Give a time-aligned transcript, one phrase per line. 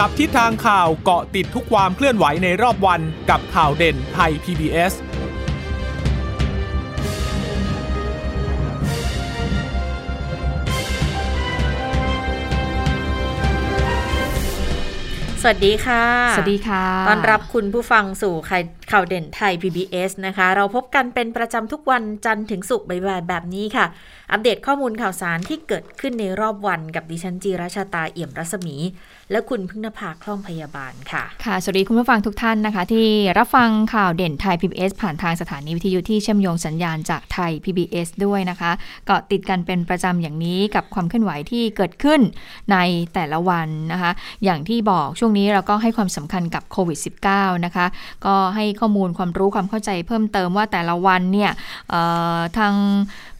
[0.00, 4.92] จับทิศทางข่าวเกาะติดทุกความเคลื่อนไหวในรอบวันกับข่าวเด่นไทย PBS
[15.42, 16.04] สวัสดีค่ะ
[16.36, 18.34] สวัสดีค่ะ ต้อนรับคุณผู้ฟังสู่
[18.90, 23.86] ข่าวเด่นไทย PBS นะคะ เราพบกันเป็นประจำทุกวันจันทร์ถึงศุกร์บ่ายๆแบบนี้ค่ะ
[24.32, 28.76] อัปเดตข้อมูลข่าวสารที่เกิดขึ้นในรอบวันกับดิฉันจีราชาตาเอี่ยมรัศมี
[29.30, 33.06] และคุณพึ่งนภาคล่องพยาบาลค่ะ ค่ะ สวัสดีคุณผู้ฟังทุกท่านนะคะ ที่
[33.38, 38.70] รับฟังข่าวเด่นไทย PBS ผ่านทางสถานีวิทยุที่เชื่อมโยงสัญญาณจากไทย PBS ด้วยนะคะ
[39.06, 42.20] เกาะติดกันเป็นประจำอย่างนี้กับความเคลื่อนไหวที่เกิดขึ้น
[42.72, 42.76] ใน
[43.14, 44.10] แต่ละวันนะคะ
[44.44, 46.98] อย่างที่บอกช่วงนี้เราก็ให้ความสำคัญกับโควิด
[47.30, 47.86] -19 นะคะ
[48.26, 51.52] ก็ให้ข้อมูลความรู้ความเข้าใจเพิ่มเติมว่าแต่ละวันเนี่ย
[52.58, 52.74] ทาง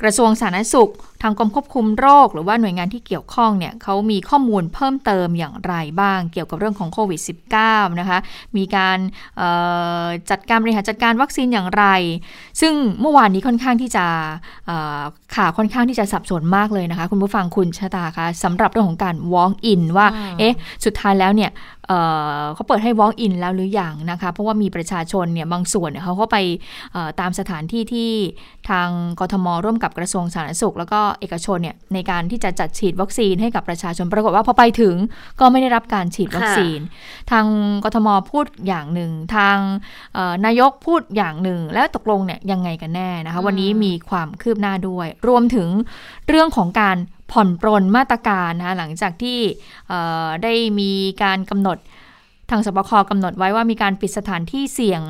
[0.02, 0.92] กระทรวงสาธารณสุข
[1.22, 7.20] ทางกรมควบคุมโรค หรือว่าหน่วยงานที่เกี่ยวข้องเนี่ยเขามีข้อมูลเพิ่มเติมอย่างไรบ้าง เกี่ยวกับเรื่องของโควิด
[7.60, 8.18] -19 นะคะ
[8.56, 8.98] มีการ
[10.30, 11.84] จัดการบริหารจัดการวัคซีนอย่างไร
[12.60, 14.04] ซึ่งเมื่อวานนี้ค่อนข้างที่จะ
[15.36, 20.06] ข่าวค่อนข้างที่จะสับสนมากเลยนะคะ คุณผู้ฟังคุณชะตาคะสำหรับเรื่องของการ walk in ว่า
[20.38, 21.52] เอ๊ะสุดท้ายแล้วเนี่ย
[22.54, 26.36] เขาเปิดให้ walk in แล้วหรืออยังนะคะ เพราะว่ามีประชาชนเนี่ยบางส่วนเขาก็ไป
[27.20, 28.10] ตามสถานที่ที่
[28.70, 28.88] ทาง
[29.20, 34.94] กทมร่วมกับกระทรวงสาธารณสุข แล้วก็เอกชนเนี่ยในการที่จะจัดฉีดวัคซีนให้กับประชาชนปรากฏว่าพอไปถึง
[35.40, 36.78] ก็ไม่ได้รับการฉีดวัคซีน
[37.30, 37.46] ทาง
[37.84, 39.58] กทมพูดอย่างหนึ่ง ทาง
[40.46, 45.68] นายกพูดอย่างหนึ่ง แล้วตกลงเนี่ยยังไงกันแน่นะคะ วันนี้มีความคืบหน้าด้วย รวมถึง
[46.28, 46.96] เรื่องของการ
[47.32, 49.38] ผ่อนปรนมาตรการนะคะหลังจากที่
[50.42, 50.90] ได้มี
[51.22, 51.78] การกำหนด
[52.50, 55.00] ทางสบคกำหนดไว้ว่ามีการปิดสถานที่เสี่ยง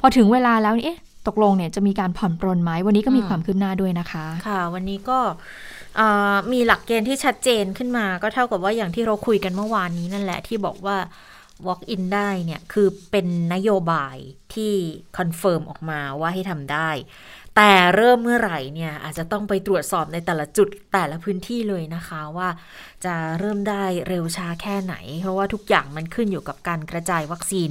[0.00, 5.18] พอถึงเวลาแล้วเอ๊ะ ตกลงเนี่ยจะมีการผ่อนปรนไหมวันนี้ก็มีความคืบหน้าด้วยนะคะ ค่ะ วันนี้ก็
[6.52, 10.96] มีหลักเกณฑ์ที่ชัดเจนขึ้นมา ก็เท่ากับว่าอย่างที่เราคุยกันเมื่อวานนี้นั่นแหละที่บอกว่า
[11.66, 14.16] walk in ได้เนี่ย คือเป็นนโยบาย
[14.54, 14.72] ที่
[15.18, 16.88] confirm ออกมาว่าให้ทำได้
[17.56, 22.48] แต่เริ่มเมื่อไหร่เนี่ยอาจจะต้องไปตรวจสอบในแต่ละจุดแต่ละพื้นที่เลยนะคะว่า
[23.04, 27.70] จะเริ่มได้เร็วช้าแค่ไหน เพราะว่าทุกอย่างมันขึ้นอยู่กับการกระจายวัคซีน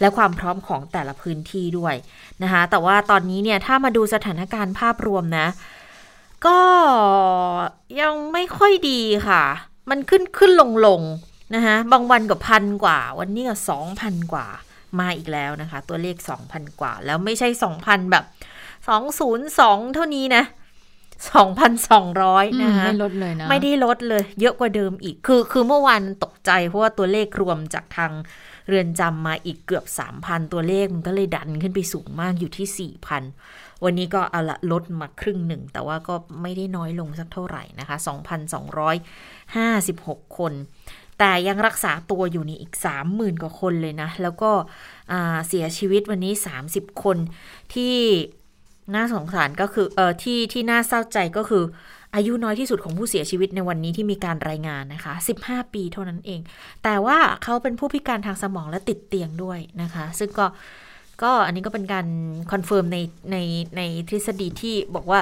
[0.00, 1.94] และความพร้อมของแต่ละพื้นที่ด้วย
[2.42, 5.48] นะคะแต่ว่าตอนนี้เนี่ยถ้ามาดูสถานการณ์ภาพรวมนะ
[6.46, 6.60] ก็
[8.00, 9.42] ยังไม่ค่อยดีค่ะ
[9.90, 11.00] มันขึ้นขึ้นลงลง
[11.54, 14.46] นะคะบางวันก็พันกว่า วันนี้ก็สองพันกว่า
[14.98, 18.24] มาอีกแล้วนะคะ ตัวเลขสองพันกว่า แล้วไม่ใช่สองพันแบบ
[18.88, 20.44] สองศูนย์สองเท่านี้นะ
[21.32, 28.12] สองพันสองร้อยนะคะไม่ลดเลยนะ ไม่ได้ลดเลย เยอะกว่าเดิมอีก คือ คือเมื่อวานตกใจ เพราะว่าตัวเลขรวมจากทาง
[28.68, 33.22] เรือนจำมาอีกเกือบสามพันตัวเลขมันก็เลยดันขึ้นไปสูงมากอยู่ที่สี่พัน
[33.84, 38.96] วันนี้ก็เอาละลดมาครึ่งหนึ่ง แต่ว่าก็ไม่ได้น้อยลงสักเท่าไหร่นะคะสองพันสองร้อย
[39.56, 40.52] ห้าสิบหกคน
[41.18, 44.50] แต่ยังรักษาตัวอยู่นี่อีกสามหมื่นกว่าคนเลยนะ แล้วก็
[45.48, 47.16] เสียชีวิตวันนี้สามสิบคน
[47.74, 47.96] ที่
[48.94, 51.64] น่าสงสารก็คือเออที่ที่น่าเศร้าใจก็คือ
[52.14, 55.14] อายุน้อยที่สุดของผู้เสียชีวิตในวันนี้ที่มีการรายงานนะคะ
[55.44, 56.40] 15 ปีเท่านั้นเอง
[56.84, 60.46] แต่ว่าเขาเป็นผู้พิการทางสมองและติดเตียงด้วยนะคะ ซึ่งก็
[61.22, 62.06] ก็อันนี้ก็เป็นการ
[62.52, 62.98] confirm ใน
[63.32, 63.36] ใน
[63.76, 65.20] ในทฤษฎีที่บอกว่า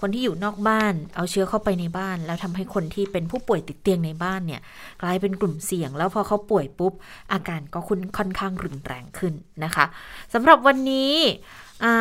[0.00, 4.60] คนที่อยู่นอกบ้านเอาเชื้อเข้าไปในบ้าน แล้วทำให้คนที่เป็นผู้ป่วยติดเตียงในบ้านเนี่ย
[5.02, 6.92] กลายเป็นกลุ่มเสี่ยง แล้วพอเขาป่วยปุ๊บ
[7.32, 9.86] อาการก็คุณค่อนข้างรุนแรงขึ้นนะคะ
[10.34, 11.12] สำหรับวันนี้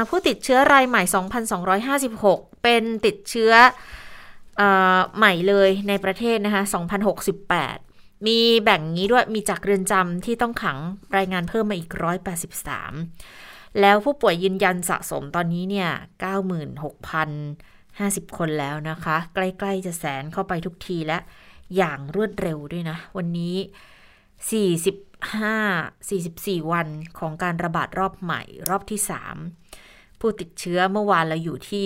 [0.09, 1.01] ผู้ติดเชื้อรายใหม่
[1.83, 3.51] 2,256 เป็นติดเชื้อ
[4.61, 4.63] อ
[5.17, 6.63] ใหม่เลยในประเทศนะคะ
[7.45, 10.77] 2,068 มีแบ่งงี้ด้วย มีจากเรือนจำที่ต้องขัง
[11.17, 11.89] รายงานเพิ่มมาอีก
[13.03, 15.89] 183 แล้วผู้ป่วยยืนยันสะสมตอนนี้เนี่ย
[17.13, 21.17] 96,050 คนแล้วนะคะ ใกล้ๆจะแสนเข้าไปทุกทีและ
[21.75, 23.55] อย่างรวดเร็วด้วยนะ วันนี้
[24.81, 26.87] 40 5 44 วัน
[27.19, 29.62] ของการระบาดรอบใหม่รอบที่ 3
[30.23, 31.85] ผู้ติดเชื้อเมื่อวานเราอยู่ที่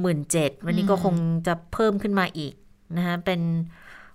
[0.00, 1.16] 67,000วันนี้ก็คง
[1.46, 2.54] จะเพิ่มขึ้นมาอีก
[2.96, 3.40] นะคะเป็น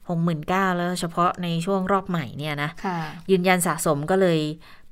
[0.01, 2.97] 69,000แล้วเฉพาะในช่วงรอบใหม่เนี่ยนะะ
[3.31, 4.39] ยืนยันสะสมก็เลย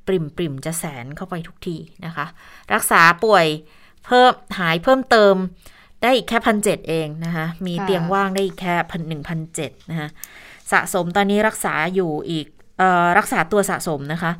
[0.07, 2.25] ปริมปริมจะแสนเข้าไปทุกทีนะคะ
[2.73, 3.45] รักษาป่วย
[4.05, 5.35] เพิ่มหายเพิ่มเติม
[6.01, 10.09] ได้อีกแค่พันเเองนะคะ มีเตียงว่างได้อีกแค่พันหนึ่งพันเจ็ดนะคะ
[10.71, 12.47] สะสมตอนนี้รักษาอยู่อีก
[13.17, 14.31] รักษาตัวสะสมนะคะ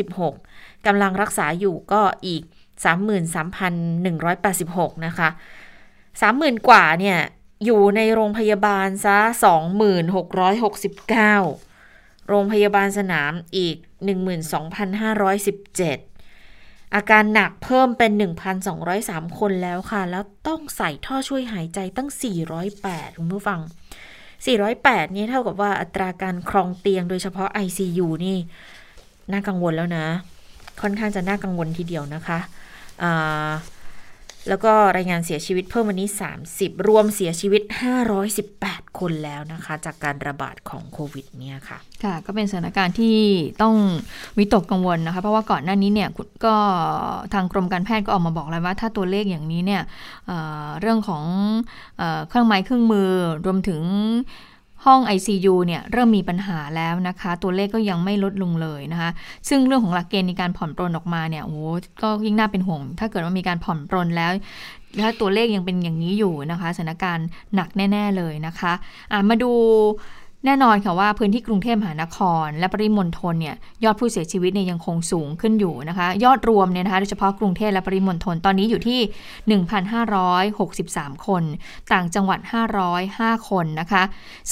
[0.00, 2.42] 62,316กำลังรักษาอยู่ก็อีก
[2.84, 5.28] 33,186 นะคะ
[6.02, 7.18] 30,000 กว่าเนี่ย
[7.64, 9.18] อยู่ในโรงพยาบาลซะ
[11.32, 13.76] 2669 โรงพยาบาลสนามอีก
[16.14, 18.12] 12,517อาการหนักเพิ่มเป็น
[18.76, 22.08] 1,203 คนแล้วค่ะ แล้วต้องใส่ท่อช่วยหายใจตั้ง
[22.64, 23.60] 408 คุณผู้ฟัง
[24.38, 28.36] 408 นี่เท่ากับว่าอัตราการครองเตียงโดยเฉพาะ ICU นี่
[29.32, 30.06] น่ากังวลแล้วนะ
[30.82, 32.40] ค่อนข้างจะน่ากังวลทีเดียวนะคะะ
[34.48, 36.08] แล้วก็รายงานเสียชีวิตเพิ่มวันนี้
[36.46, 37.62] 30 รวมเสียชีวิต
[38.30, 43.16] 518 คนแล้วนะคะ จากการระบาดของโควิดเนี่ยค่ะ ค่ะ ก็เป็นสถานการณ์ที่
[43.62, 43.74] ต้อง
[44.38, 46.08] วิตกกังวลนะคะ เพราะว่าก่อนหน้านี้เนี่ย
[46.44, 46.54] ก็
[47.34, 49.82] ทางกรมการแพทย์ก็ออกมาบอกแล้วว่า ถ้าตัวเลขอย่างนี้เนี่ย
[50.26, 51.24] เเรื่องของ
[51.98, 53.08] เอเครื่องไม้เครื่องมือ
[53.44, 53.80] รวมถึง
[54.86, 59.10] ห้อง ICU เนี่ยเริ่มมีปัญหาแล้วนะคะ ตัวเลขก็ยังไม่ลดลงเลยนะคะ
[59.48, 61.58] ซึ่งเรื่องของหลักเกณฑ์ในการผ่อนปรนออกมาเนี่ยโอ้
[62.02, 64.30] ก็ยิ่งน่าเป็นห่วง ถ้าเกิดว่ามีการผ่อนปรนแล้ว
[65.02, 69.52] ถ้าตัวเลขยังเป็นอย่างนี้อยู่นะคะสถานการณ์หนักแน่ ๆเลยนะคะะมาดู
[70.44, 79.00] แน่นอนค่ะว่าพื้นที่กรุงเทพมหานคร และปริมณฑลเนี่ยยอดผู้เสียชีวิตเนี่ยยังคงสูงขึ้นอยู่นะคะ ยอดรวมเนี่ยนะคะโดยเฉพาะกรุงเทพและปริมณฑลตอนนี้อยู่ที่
[80.38, 81.42] 1,563 คน
[81.92, 82.38] ต่างจังหวัด
[82.94, 84.02] 505 คนนะคะ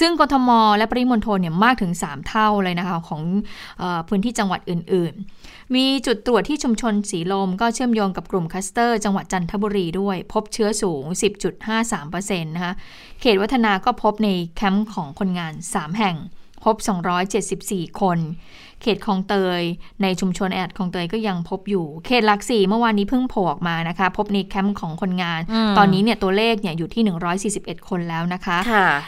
[0.01, 3.23] ซึ่งกทม และปริมณฑลเนี่ยมากถึง 3 เท่าเลยนะคะของ
[3.83, 5.15] อพื้นที่จังหวัดอื่น
[5.45, 11.05] ๆ มีจุดตรวจที่ชุมชนสีลม ก็เชื่อมโยงกับกลุ่มคัสเตอร์ จังหวัดจันทบุรีด้วย พบเชื้อสูง
[11.61, 12.73] 10.53%นะคะ
[13.21, 16.17] เขตวัฒนาก็พบในแคมป์ของคนงาน3 แห่ง
[16.65, 16.77] พบ
[17.39, 18.19] 274 คน
[18.83, 19.63] เขตคลองเตย
[20.03, 25.41] ในชุมชนแออัดคลองเตยก็ยังพบอยู่ เขตหลักสี่เมื่อวานนี้เพิ่งโผล่ออกมานะคะ พบในแคมป์ของคนงาน
[25.79, 27.03] ตอนนี้เนี่ยตัวเลขเนี่ยอยู่ที่
[27.47, 28.59] 141 คนแล้วนะคะ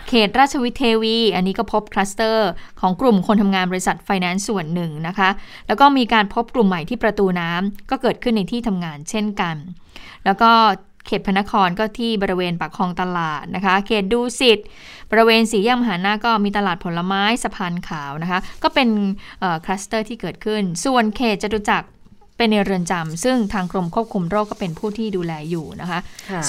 [0.08, 2.50] เขตราชวิเทวี อันนี้ก็พบคลัสเตอร์
[2.80, 5.30] ของกลุ่มคนทำงานบริษัทไฟแนนซ์ส่วนหนึ่งนะคะ
[5.66, 9.56] แล้วก็มีการพบกลุ่มใหม่ที่ประตูน้ำก็เกิดขึ้นในที่ทำงานเช่นกัน
[10.24, 10.52] แล้วก็
[11.06, 14.66] เขตพระนครก็ที่บริเวณปากคลองตลาดนะคะ เขตดูสิทธิ์
[15.10, 18.88] บริเวณสี่แยกมหานาก็มีตลาดผลไม้สะพานขาวนะคะ ก็เป็น
[19.64, 21.88] คลัสเตอร์ที่เกิดขึ้น ส่วนเขตจตุจักร
[22.36, 26.00] เป็นในเรือนจำซึ่งทางกรมควบคุมโรคก็เป็นผู้ที่ดูแลอยู่นะคะ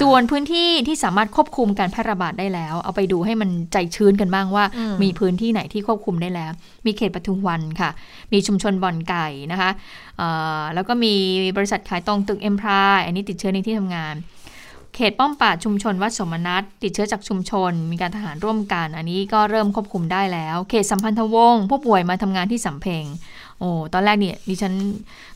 [0.02, 4.64] ส่วนพื้นที่ที่สามารถควบคุมการแพร่ระบาดได้แล้ว เอาไปดูให้มันใจชื้นกันบ้างว่า
[5.04, 6.52] มีพื้นที่ไหนที่ควบคุมได้แล้ว
[6.86, 7.90] มีเขตปทุมวันค่ะ
[8.34, 9.70] มีชุมชนบ่อนไก่นะคะ
[10.74, 11.14] แล้วก็มี
[11.58, 14.16] บริษัทขายตรงตึกเอ็มพรายอันนี้ติดเชื้อในที่ทำงาน
[14.96, 23.04] เขตป้อมปราดชุมชนวัดสมนัตติดเชื้อจากชุมชน มีการทหารร่วมกัน อันนี้ก็เริ่มควบคุมได้แล้ว เขตสัมพันธวงศ์ผู้ป่วยมาทำงานที่สำเพ็ง
[23.60, 24.74] โอ้ตอนแรกเนี่ยดิฉัน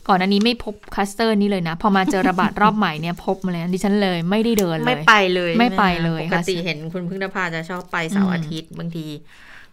[0.08, 9.06] ก่อนอันนี้ไม่พบคลัสเตอร์นี้เลยนะ พอมาเจอระบาดรอบใหม่เนี่ยพบมาเลยดิฉันเลยไม่ได้เดินเลยไม่ไปเลยไม่ไปเลยปกติเห็นคุณพึ่งนภาจะชอบไปเสาร์อาทิตย์บางที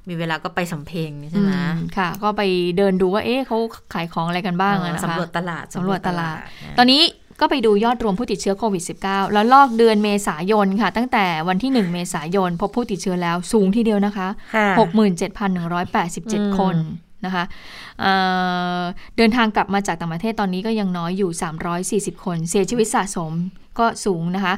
[0.10, 1.52] มีเวลาก็ไปสำเพ็งใช่ไหม
[1.98, 2.42] ค่ะ ก็ไป
[2.78, 3.58] เดินดูว่า เอ๊ะเขา
[3.94, 6.38] ขายของอะไรกันบ้างนะคะสำรวจตลาดสำรวจตลาด
[6.78, 7.02] ตอนนี้
[7.44, 14.28] ก็ไปดูยอดรวมผู้ติดเชื้อโควิด -19 แล้วลอกเดือนเมษายนค่ะ ตั้งแต่วันที่ 1 เมษายน พบผู้ติดเชื้อแล้วสูงทีเดียวนะคะ
[15.84, 16.76] 67,187 คน
[17.26, 17.44] นะคะ
[18.02, 21.32] เเดินทางกลับมาจากต่างประเทศตอนนี้ก็ยังน้อยอยู่
[22.18, 23.32] 340 คน เสียชีวิตสะสม
[23.80, 24.54] ก็สูงนะคะ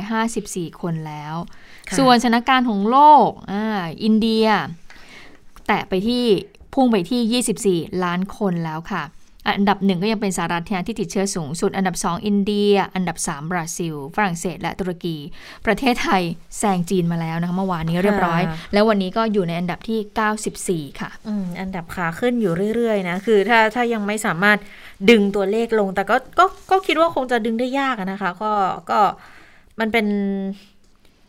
[0.00, 1.34] 454 คนแล้ว
[1.98, 3.54] ส่วนสถานการณ์ของโลกอ
[4.04, 4.46] อินเดีย
[5.66, 6.24] แตะไปที่
[6.74, 9.02] พุ่งไปที่ 24 ล้านคนแล้วค่ะ
[9.56, 15.16] อันดับหนึ่งก็ยังเป็นสหรัฐที่ติดเชื้อสูงสุด อันดับ 2 อินเดีย อันดับ 3 บราซิล ฝรั่งเศส และตุรกี
[15.66, 16.22] ประเทศไทย
[16.58, 18.42] แซงจีนมาแล้วนะคะเมื่อวานนี้เรียบร้อย
[18.72, 21.10] แล้ววันนี้ก็อยู่ในอันดับที่ 94 ค่ะ
[21.60, 24.58] อันดับขาขึ้นอยู่เรื่อยๆนะคือถ้าถ้ายังไม่สามารถ
[25.10, 28.52] ดึงตัวเลขลง แต่ก็ก็ก็คิดว่าคงจะดึงได้ยากนะคะ ก็
[28.90, 29.00] ก็
[29.80, 30.06] มันเป็น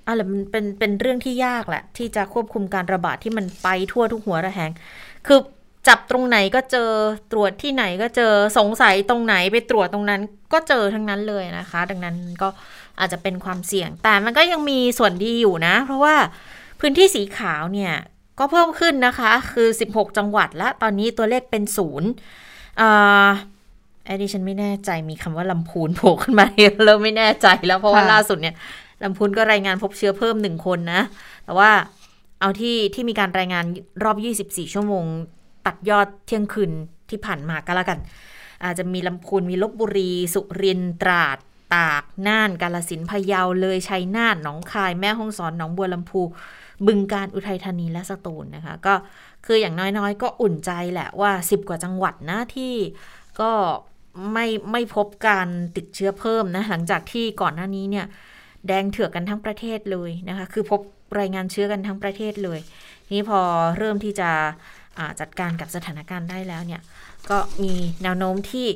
[0.08, 4.72] อะไรมันเป็นเป็นเรื่องที่ยากแหละ ที่จะควบคุมการระบาดที่มันไปทั่วทุกหัวระแหง
[5.28, 5.40] คือ
[5.88, 6.90] จับตรงไหนก็เจอ
[7.32, 10.22] ตรวจที่ไหนก็เจอสงสัยตรงไหนไปตรวจตรงนั้น
[10.54, 12.50] ก็เจอทั้งนั้นเลยนะคะ ดังนั้นก็
[13.00, 16.16] อาจจะเป็นความเสี่ยง แต่มันก็ยังมีส่วนดีอยู่นะ เพราะว่า
[16.80, 17.94] พื้นที่สีขาวเนี่ย
[18.40, 22.10] ก็เพิ่มขึ้นนะคะ คือ 16 จังหวัดและตอนนี้ตัวเลขเป็นศูนย์
[22.82, 23.30] อ่า
[24.06, 26.46] ไอ้ดิฉันไม่แน่ใจมีคำว่าลำพูนโผล่ขึ้นมา
[26.86, 28.56] เริ่มไม่แน่ใจแล้วเพราะว่าล่าสุดเนี่ย
[29.04, 31.02] ลำพูนก็รายงานพบเชื้อเพิ่มหนึ่งคนนะ
[31.46, 31.72] แต่ว่า
[32.40, 33.66] เอาที่ที่มีการรายงาน
[34.04, 35.06] รอบ 24 ชั่วโมง
[35.66, 36.72] ตัดยอดเที่ยงคืน
[37.10, 38.00] ที่ผ่านมาก็แล้วกัน
[38.64, 41.38] อาจจะมีลำพูนมีลบบุรี สุรินตราด
[41.76, 46.22] ตาก น่าน กาลสินพะเยา เลย ชัยนาท หนองคาย แม่ฮ่องสอน หนองบัวลำพู
[46.88, 48.94] บึงการ อุทัยธานี และสตูลนะคะ ก็
[49.46, 52.74] คืออย่างน้อยๆ ก็อุ่นใจแหละว่า 10 กว่าจังหวัดนะที่
[53.42, 53.52] ก็
[54.34, 58.06] ไม่ไม่พบการติดเชื้อเพิ่มนะ หลังจากที่ก่อนหน้านี้เนี่ย
[58.68, 60.82] แดงเถือกกันทั้งประเทศเลยนะคะ คือพบ
[61.20, 62.60] รายงานเชื้อกันทั้งประเทศเลย
[63.12, 63.40] นี่พอ
[63.78, 64.30] เริ่มที่จะ
[65.20, 66.82] จัดการกับสถานการณ์ได้แล้วเนี่ย
[67.30, 68.68] ก็มีแนวโน้มที่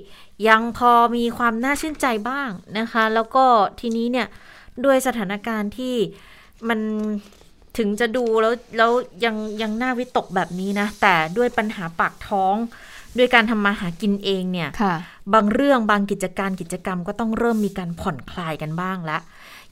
[0.48, 3.46] ยังพอมีความน่าชื่นใจบ้างนะคะ แล้วก็
[3.80, 4.28] ทีนี้เนี่ย
[4.86, 5.96] ด้วยสถานการณ์ที่
[6.70, 6.80] มัน
[7.78, 8.92] ถึงจะดูแล้วแล้ว
[9.26, 12.56] ยังยังน่าวิตกแบบนี้นะ แต่ด้วยปัญหาปากท้อง
[13.18, 14.70] ด้วยการทำมาหากินเองเนี่ย
[15.34, 19.18] บางเรื่องบางกิจการกิจกรรมก็ต้องเริ่มมีการผ่อนคลายกันบ้างละ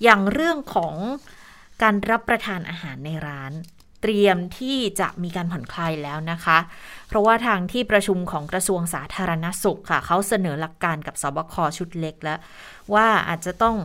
[0.03, 0.95] อย่างเรื่องของ
[1.83, 3.51] การรับประทานอาหารในร้าน
[4.03, 6.57] เตรียมที่จะมีการผ่อนคลายแล้วนะคะ
[7.07, 12.39] เพราะว่าทางที่ประชุมของกระทรวงสาธารณสุขค่ะเขาเสนอหลักการกับสบคชุดเล็กแล้ว
[12.93, 13.75] ว่าอาจจะต้อง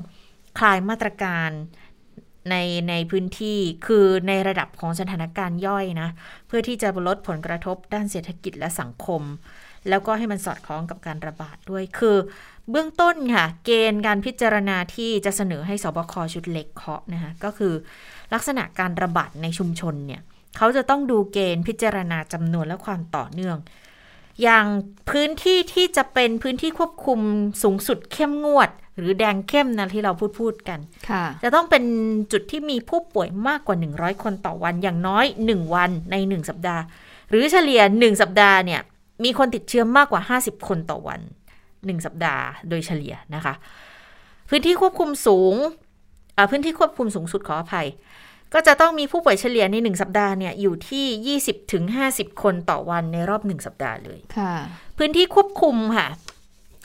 [0.59, 1.51] คลายมาตรการ
[2.51, 2.57] ใน
[2.89, 6.09] ในพื้นที่คือในระดับของสถานการณ์ย่อยนะ
[6.47, 9.23] เพื่อที่จะลดผลกระทบด้านเศรษฐกิจและสังคม
[9.89, 12.17] แล้วก็ให้มันสอดคล้องกับการระบาดด้วยคือ
[12.71, 17.73] เบื้องต้นค่ะ เกณฑ์การพิจารณาที่จะเสนอให้สบคชุดเล็กเคาะนะคะก็คือ
[18.35, 20.21] ลักษณะการระบาดในชุมชนเนี่ย
[20.57, 23.57] เขาจะต้องดูเกณฑ์พิจารณาจำนวนและความต่อเนื่อง
[24.43, 24.67] อย่าง
[25.11, 27.21] พื้นที่ที่จะเป็นพื้นที่ควบคุม
[27.63, 30.79] สูงสุดเข้มงวด หรือแดงเข้มนะที่เราพูดพูดกัน
[31.11, 31.85] ค่ะจะต้องเป็น
[32.33, 36.83] จุดที่มีผู้ป่วยมากกว่า 100 คนต่อวันอย่างน้อย 1 วันใน 1 สัปดาห์
[37.31, 38.81] หรือเฉลี่ย 1 สัปดาห์เนี่ย
[39.25, 41.21] มีคนติดเชื้อมากกว่า 50 คนต่อวัน
[41.87, 43.55] 1 สัปดาห์โดยเฉลี่ยนะคะ
[44.49, 45.55] พื้นที่ควบคุมสูง
[46.51, 47.89] พื้นที่ควบคุมสูงสุดขออภัย
[48.55, 54.55] ก็จะต้องมีผู้ป่วยเฉลี่ยใน 1 สัปดาห์เนี่ยอยู่ที่ 20ถึง50 คนต่อวันในรอบ 1 สัปดาห์เลยค่ะ
[54.99, 56.09] พื้นที่ควบคุมค่ะ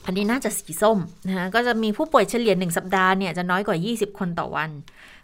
[0.05, 4.69] อันนี้น่าจะสีส้มนะคะก็จะมีผู้ป่วยเฉลี่ย 1 สัปดาห์เนี่ยจะน้อยกว่า 20 คนต่อวัน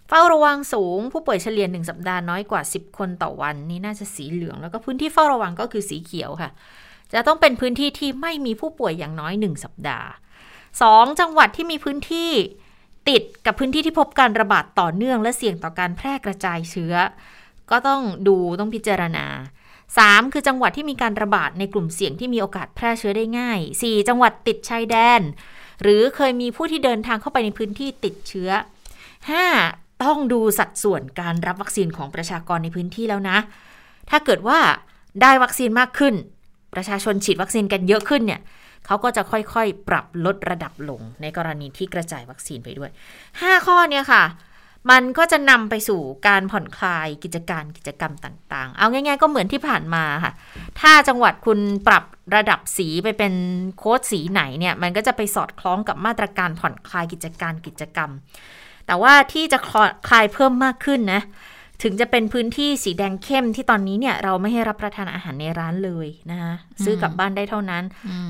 [0.07, 6.49] เฝ้าระวังสูงผู้ป่วยเฉลี่ย1สัปดาห์น้อยกว่า 10 คนต่อวัน นี่น่าจะสีเหลือง แล้วก็พื้นที่เฝ้าระวังก็คือสีเขียวค่ะ
[7.13, 10.09] จะต้องเป็นพื้นที่ที่ไม่มีผู้ป่วยอย่างน้อย 1 สัปดาห์
[10.65, 12.31] 2 จังหวัดที่มีพื้นที่
[13.09, 16.93] ติดกับพื้นที่ที่พบการระบาดต่อเนื่องและเสี่ยงต่อการแพร่กระจายเชื้อ
[17.71, 19.25] ก็ต้องดูต้องพิจารณา
[19.79, 20.33] 3.
[20.33, 24.07] คือจังหวัดที่มีการระบาดในกลุ่มเสี่ยงที่มีโอกาสแพร่เชื้อได้ง่าย 4.
[24.07, 25.21] จังหวัดติดชายแดน
[25.81, 28.49] หรือเคยมีผู้ที่เดินทางเข้าไปในพื้นที่ติดเชื้อ
[29.27, 30.03] 5.
[30.03, 33.37] ต้องดูสัดส่วนการรับวัคซีนของประชากรในพื้นที่แล้วนะ
[34.09, 34.59] ถ้าเกิดว่า
[35.21, 36.15] ได้วัคซีนมากขึ้น
[36.73, 38.41] ประชาชนฉีดวัคซีนกันเยอะขึ้นเนี่ย
[38.85, 42.89] เขาก็จะค่อยๆ ปรับลดระดับลงในกรณีที่กระจายวัคซีนไปด้วย
[43.29, 44.23] 5 ข้อเนี่ยค่ะ
[44.91, 50.33] มันก็จะนำไปสู่การผ่อนคลายกิจการกิจกรรมต่างๆ เอาง่ายๆ ก็เหมือนที่ผ่านมาค่ะ
[50.79, 52.03] ถ้าจังหวัดคุณปรับ
[52.35, 53.33] ระดับสีไปเป็น
[53.77, 58.09] โค้ดสีไหนเนี่ย มันก็จะไปสอดคล้องกับมาตรการผ่อนคลายกิจการกิจกรรม
[58.87, 59.57] แต่ว่าที่จะ
[60.07, 61.21] คลายเพิ่มมากขึ้นนะ
[61.83, 67.83] ถึงจะเป็นพื้นที่สีแดงเข้มที่ตอนนี้เนี่ยเราไม่ให้รับประทานอาหารในร้านเลยนะคะซื้อกลับบ้านได้เท่านั้น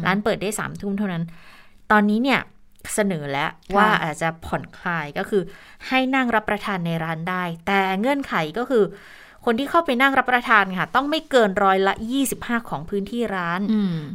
[0.06, 1.24] ร้านเปิดได้สามทุ่มเท่านั้น
[1.92, 2.40] ตอนนี้เนี่ย
[2.96, 5.44] เสนอแล้วว่าอาจจะผ่อนคลายก็คือ
[5.88, 8.84] ให้นั่งรับประทานในร้านได้ แต่เงื่อนไขก็คือ
[9.46, 11.94] คนที่เข้าไปนั่งรับประทานค่ะ ต้องไม่เกินร้อยละ
[12.32, 13.60] 25 ของพื้นที่ร้าน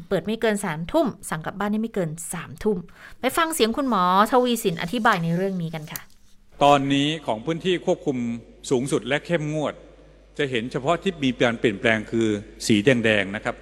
[0.08, 2.78] เปิดไม่เกินสามทุ่ม สั่งกลับบ้านได้ไม่เกินสามทุ่ม
[3.20, 6.00] ไปฟังเสียงคุณหมอทวีสินอธิบายในเรื่องนี้กันค่ะ
[6.64, 8.16] ตอนนี้ของพื้นที่ควบคุม
[8.70, 9.74] สูงสุดและเข้มงวด
[10.38, 12.26] จะเห็นเฉพาะที่มีการเปลี่ยนแปลงคือ
[12.66, 13.56] สีแดงๆนะครับ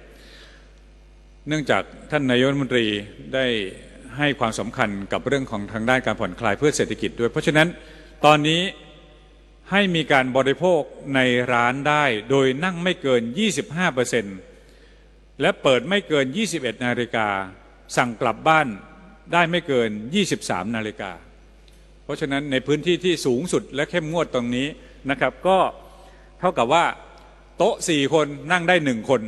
[1.47, 2.85] เนื่องจากท่านนายกรัฐมนตรี
[3.35, 3.45] ได้
[4.17, 7.67] ให้ความสำคัญกับเรื่องของทางด้านการผ่อนคลายเพื่อเศรษฐกิจด้วย เพราะฉะนั้น
[8.25, 8.61] ตอนนี้
[9.71, 10.81] ให้มีการบริโภค
[11.15, 11.19] ใน
[11.53, 13.21] ร้านได้ โดยนั่งไม่เกิน
[14.11, 17.27] 25%และเปิดไม่เกิน 21 นาฬิกา
[17.97, 18.67] สั่งกลับบ้าน
[19.33, 19.89] ได้ไม่เกิน
[20.31, 21.11] 23 นาฬิกา
[22.03, 24.67] เพราะฉะนั้นในพื้นที่ที่สูงสุดและเข้มงวดตรงนี้
[25.11, 25.57] นะครับ ก็
[26.39, 26.85] เท่ากับว่า
[27.57, 29.21] โต๊ะสี่คนนั่งได้หนึ่งคน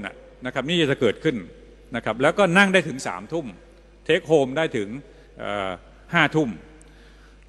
[0.46, 1.36] นะครับ นี่จะเกิดขึ้น
[1.96, 3.46] นะครับ แล้วก็นั่งได้ถึงสามทุ่ม
[4.06, 4.90] เทคโฮมได้ถึง
[6.14, 6.50] ห้าทุ่ม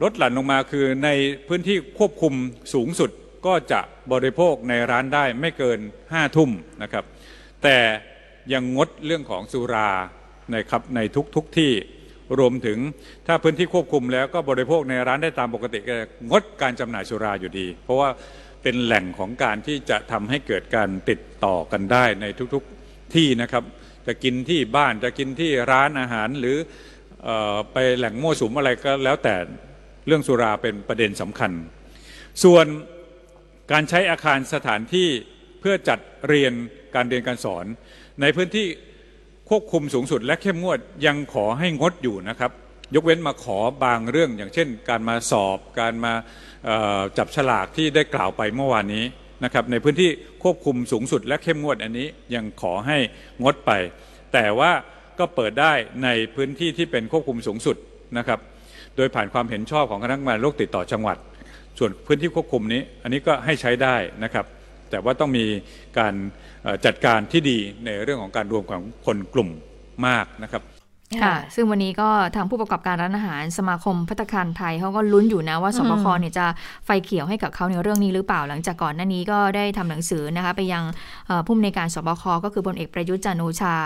[0.03, 1.09] ลดหลั่นลงมาคือใน
[1.49, 2.35] พื้นที่ควบคุม
[2.75, 3.11] สูงสุด
[3.47, 3.81] ก็จะ
[4.13, 5.79] บริโภคในร้านได้ไม่เกิน
[6.13, 6.51] ห้าทุ่ม
[6.83, 7.05] นะครับ
[7.63, 7.77] แต่
[8.53, 9.91] ยังงดเรื่องของสุรา
[10.51, 11.73] ในครับในทุกทุกที่
[12.39, 12.79] รวมถึง
[13.27, 15.95] ถ้าพื้นที่ควบคุมแล้วก็บริโภคในร้านได้ตามปกติก็
[16.31, 18.09] งดการจำหน่ายสุราอยู่ดี เพราะว่า
[18.63, 23.65] เป็นแหล่งของการที่จะทำให้เกิดการติดต่อกันได้ในทุกๆที่นะครับ
[24.07, 26.57] จะกินที่บ้านจะกินที่ร้านอาหารหรือ
[27.29, 27.31] อ
[27.73, 29.35] ไปแหล่งมั่วสุมอะไรก็แล้วแต่
[30.07, 31.53] เรื่องสุราเป็นประเด็นสำคัญ
[32.45, 32.67] ส่วน
[33.73, 35.09] การใช้อาคารสถานที่
[35.61, 36.53] เพื่อจัดเรียน
[36.95, 37.67] การเรียนการสอน
[38.21, 38.67] ในพื้นที่
[39.51, 42.51] ควบคุมสูงสุดและเข้มงวดยังขอให้งดอยู่นะครับ
[42.95, 46.13] ยกเว้นมาขอบางเรื่อง อย่างเช่น การมาสอบการมา
[47.19, 49.05] จับฉลากที่ได้กล่าวไปเมื่อวานนี้
[49.45, 50.11] นะครับในพื้นที่
[50.43, 52.99] ควบคุมสูงสุดและเข้มงวดอันนี้ยังขอให้
[53.43, 53.71] งดไป
[54.33, 54.71] แต่ว่า
[55.19, 55.73] ก็เปิดได้
[56.05, 57.77] ในพื้นที่ที่เป็นควบคุมสูงสุด
[58.19, 58.41] นะครับ
[58.97, 61.17] โดยผ่านความเห็นชอบของคณะกรรมการโรคติดต่อจังหวัด
[61.79, 64.45] ส่วนพื้นที่ควบคุมนี้ อันนี้ก็ให้ใช้ได้นะครับ
[64.91, 65.47] แต่ว่าต้องมี
[65.99, 66.15] การ
[66.87, 69.51] จัดการที่ดีในเรื่องของการรวมของคนกลุ่ม
[70.07, 70.63] มากนะครับ
[71.23, 76.47] ค่ะ ซึ่งวันนี้ก็ทางผู้ประกอบการร้านอาหารสมาคมพัตคารไทยเขาก็ลุ้นอยู่นะว่าสบคเนี่ยจะ
[76.85, 80.83] ไฟเขียวให้กับเขาในเรื่องนี้หรือเปล่าหลังจากก่อนหน้านี้ก็ได้ทำหนังสือนะคะไปยัง
[81.47, 83.77] ผู้อำนวยการสบคก็คือพลเอกประยุทธ์จันโอชา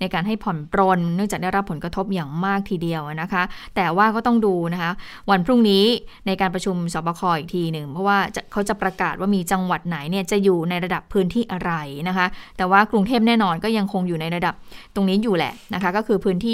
[0.00, 3.42] ในการให้ผ่อนปรนเนื่องจากได้รับผลกระทบอย่างมากทีเดียวนะคะ
[3.76, 4.92] แต่ว่าก็ต้องดูนะคะ
[5.30, 5.84] วันพรุ่งนี้
[6.26, 8.18] ในการประชุมสบคอีกทีหนึ่งเพราะว่า
[8.52, 11.72] เขาจะประกาศว่ามีจังหวัดไหนเนี่ยจะอยู่ในระดับพื้นที่อะไร
[12.08, 14.54] นะคะ แต่ว่ากรุงเทพแน่นอนก็ยังคงอยู่ในระดับ
[14.94, 16.48] ตรงนี้อยู่แหละนะคะ ก็คือพื้นท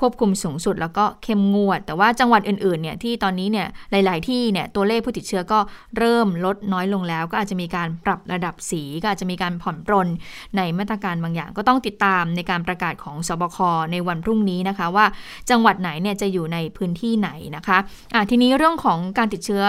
[0.00, 5.58] ควบคุมสูงสุดแล้วก็เข้มงวด แต่ว่าจังหวัดอื่นๆเนี่ยที่ตอนนี้เนี่ยหลาย ๆ ที่เนี่ยตัวเลขผู้ติดเชื้อก็
[5.98, 10.08] เริ่มลดน้อยลงแล้ว ก็อาจจะมีการปรับระดับสีก็อาจจะมีการผ่อนปรน
[10.56, 13.58] ในมาตรการบางอย่าง ก็ต้องติดตามในการประกาศของสบค
[13.92, 15.06] ในวันพรุ่งนี้นะคะ ว่า
[15.50, 19.64] จังหวัดไหนเนี่ยจะอยู่ในพื้นที่ไหนนะคะะทีนี้เรื่องของการติดเชื้อ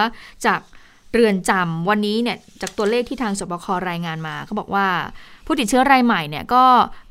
[0.46, 0.62] จาก
[1.14, 4.88] เรือนจำวันนี้เนี่ยจากตัวเลขที่ทางสบครายงานมาเขาบอกว่า
[5.46, 6.64] ผู้ติดเชื้อรายใหม่เนี่ยก็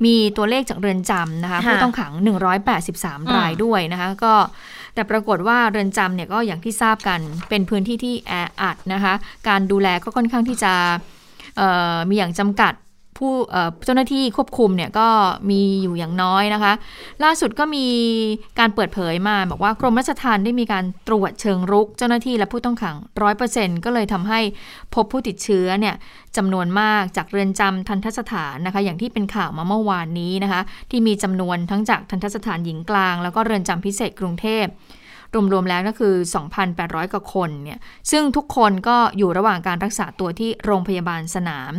[0.04, 2.12] มีตัวเลขจากเรือนจำนะคะผู้ต้องขัง
[2.72, 4.34] 183 รายด้วยนะคะก็
[4.94, 8.32] แต่ปรากฏว่าเรือนจำเนี่ยก็อย่างที่ทราบกันเป็นพื้นที่ที่แอ
[8.62, 9.14] อัดนะคะ
[9.48, 10.72] การดูแลก็ค่อนข้างที่จะ
[12.08, 12.72] มีอย่างจำกัด
[13.18, 13.32] ผู้
[13.84, 15.08] เจ้าหน้าที่ควบคุมเนี่ยก็
[15.50, 16.72] มีอยู่อย่างน้อยนะคะ
[17.24, 17.86] ล่าสุดก็มี
[18.58, 24.40] การเปิดเผยมาบอกว่ากรมราชทัณฑ์ได้มีการตรวจเชิงรุก เจ้าหน้าที่และผู้ต้องขังร้อยเปอร์เซ็นต์ก็เลยทำให้
[24.94, 25.94] พบผู้ติดเชื้อเนี่ย
[26.36, 34.66] จำนวนมากจากเรือนจำทันทสถานนะคะ อย่างที่เป็นข่าวมาเมื่อวานนี้นะคะ ที่มีจำนวนทั้งจากทันทสถานหญิงกลาง แล้วก็เรือนจำพิเศษกรุงเทพ
[35.52, 36.14] รวมๆแล้วก็คือ
[36.64, 37.78] 2,800 กว่าคนเนี่ย
[38.10, 41.72] ซึ่งทุกคนก็อยู่ระหว่างการรักษาตัวที่โรงพยาบาลสนาม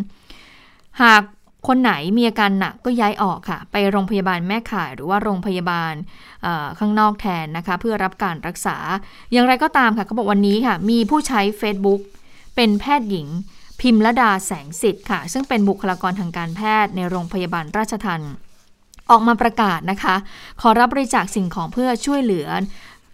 [1.01, 1.21] หาก
[1.67, 5.93] คนไหนมีอาการหนักก็ย้ายออกค่ะ ไปโรงพยาบาลแม่ข่ายหรือว่าโรงพยาบาล
[6.79, 8.77] ข้างนอกแทนนะคะ เพื่อรับการรักษา
[9.31, 12.01] อย่างไรก็ตามค่ะเขาบอกวันนี้ค่ะ มีผู้ใช้ Facebook
[12.55, 13.27] เป็นแพทย์หญิง
[13.81, 18.21] พิมละดาแสงสิทธิ์ค่ะ ซึ่งเป็นบุคลากรทางการแพทย์ในโรงพยาบาลราชทัน
[19.10, 20.15] ออกมาประกาศนะคะ
[20.62, 22.48] ขอรับบริจาคสิ่งของเพื่อช่วยเหลือ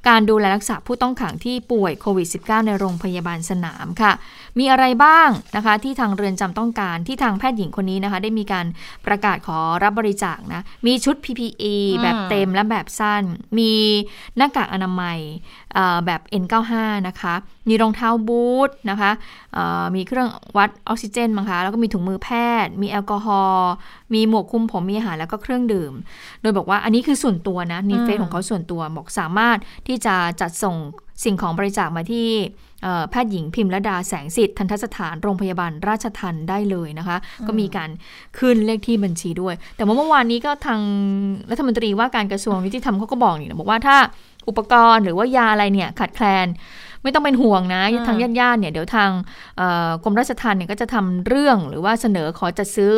[0.08, 4.12] การดูแลรักษาผู้ต้องขังที่ป่วยโควิด -19 ในโรงพยาบาลสนามค่ะ
[4.60, 8.66] มีอะไรบ้างนะคะ ที่ทางเรือนจำต้องการที่ทางแพทย์หญิงคนนี้นะคะ ได้มีการ
[9.06, 13.24] ประกาศขอรับบริจาคนะมีชุด PPE แบบเต็มและแบบสั้น
[13.58, 13.72] มี
[14.38, 15.20] หน้ากากอนามัย
[16.06, 16.74] แบบ N95
[17.08, 17.34] นะคะ
[17.70, 19.12] มีรองเท้าบูทนะคะ
[19.96, 22.30] มีเครื่องวัดออกซิเจนมั้งคะแล้วก็มีถุงมือแพ
[22.66, 23.72] ทย์ มีแอลกอฮอล์
[24.14, 25.94] มีหมวกคุมผมมีอาหารแล้วก็เครื่องดื่ม
[26.42, 29.58] โดยบอกว่าอันนี้คือส่วนตัวนะนี่เฟซของเขาส่วนตัวบอกสามารถ
[29.88, 30.76] ที่จะจัดส่ง
[31.24, 32.30] สิ่งของบริจาคมาที่
[33.10, 37.90] แพทย์หญิงพิมรดาแสงสิทธิ์ทันทสถานโรงพยาบาลราชทันได้เลยนะคะ ก็มีการ
[38.40, 40.80] ขึ้นเลขที่บัญชีด้วย แต่เมื่อวานนี้ก็ทาง
[41.52, 43.98] รัฐมนตรีว่าการกระทรวงยุติธรรมเขาก็บอกนี่นะบอกว่าถ้า
[44.50, 46.48] อุปกรณ์หรือว่ายาอะไรเนี่ยขาดแคลน
[47.04, 49.10] ไม่ต้องเป็นห่วงนะทางญาติญาติเนี่ยเดี๋ยวทาง
[50.04, 52.94] กรมราชทัณฑ์เนี่ยก็จะทำเรื่องหรือว่าเสนอขอจะซื้อ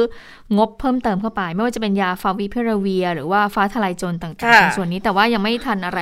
[0.58, 6.00] งบเพิ่มเติมเข้าไป ไม่ว่าจะเป็นยาฟาวิเพราเวีย หรือว่าฟ้าทลายโจรต่างๆส่วนนี้แต่ว่ายังไม่ทันอะไร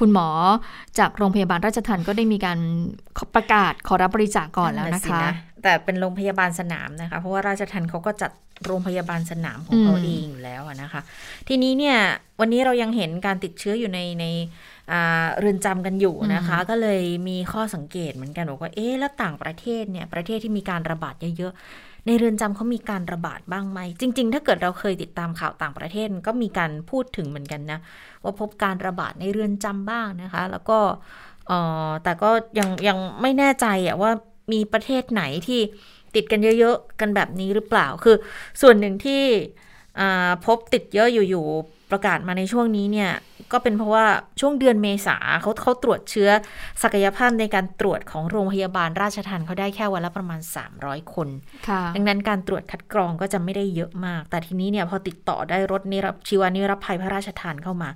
[0.00, 0.28] คุณหมอ
[0.98, 2.58] จากโรงพยาบาลราชทันก็ได้มีการ
[3.34, 5.20] ประกาศขอรับบริจาคก่อนแล้วนะคะ
[5.62, 8.30] แต่เป็นโรงพยาบาลสนามนะคะ เพราะว่าราชทันเขาก็จัด
[8.66, 11.00] โรงพยาบาลสนามของเขาเองอยู่แล้วนะคะ
[11.48, 11.98] ทีนี้เนี่ย
[12.40, 14.24] วันนี้เรายังเห็นการติดเชื้ออยู่ในใน
[15.38, 21.62] เรือนจำกันอยู่นะคะ ก็เลยมีข้อสังเกตเหมือนกันบอกว่าเอ๊ะแล้วต่างประเทศเนี่ยประเทศที่มีการระบาดเยอะๆ
[22.06, 27.78] ในเรือนจำเขามีการระบาดบ้างไหม จริง ๆ ถ้าเกิดเราเคยติดตามข่าวต่างประเทศก็มีการพูดถึงเหมือนกันนะ
[28.22, 30.78] ว่าพบการระบาดในเรือนจำบ้างนะคะ แล้วก็
[32.04, 34.10] แต่ก็ยังยังไม่แน่ใจอะว่า
[34.52, 35.60] มีประเทศไหนที่
[36.14, 38.16] ติดกันเยอะ ๆ กันแบบนี้หรือเปล่า คือ
[38.60, 39.22] ส่วนหนึ่งที่
[40.46, 43.10] พบติดเยอะอยู่ๆ ประกาศมาในช่วงนี้เนี่ย
[43.52, 44.06] ก็เป็นเพราะว่า
[44.40, 46.30] ช่วงเดือนเมษาเขาเขาตรวจเชื้อ
[46.82, 50.40] ศักยภาพในการตรวจของโรงพยาบาลราชทันเขาได้แค่วันละประมาณ
[50.76, 51.28] 300 คน
[51.94, 57.90] ดังนั้นการตรวจคัดกรองก็จะไม่ได้เยอะมาก แต่ทีนี้เนี่ยพอติดต่อได้รถนิรับชีวานิรภัยพระราชทานเข้ามา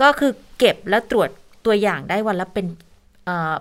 [0.00, 1.28] ก็คือเก็บและตรวจ
[1.66, 2.66] ตัวอย่างได้วันละเป็น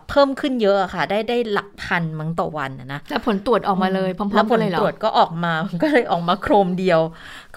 [0.10, 7.00] เพิ่มขึ้นเยอะค่ะ ได้ได้หลักพันมั้งต่อวันนะแล้วผลตรวจออกมาเลยพร้อมๆกันเลยเหรอผลตรวจก็ออกมาก็เลยออกมาโครมเดียว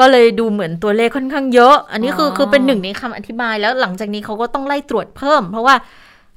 [0.01, 5.75] ก็เลยดูเหมือนตัวเลขค่อนข้างเยอะ อันนี้คือคือเป็นหนึ่งในคำอธิบายแล้วหลังจากนี้เขาก็ต้องไล่ตรวจเพิ่ม เพราะว่า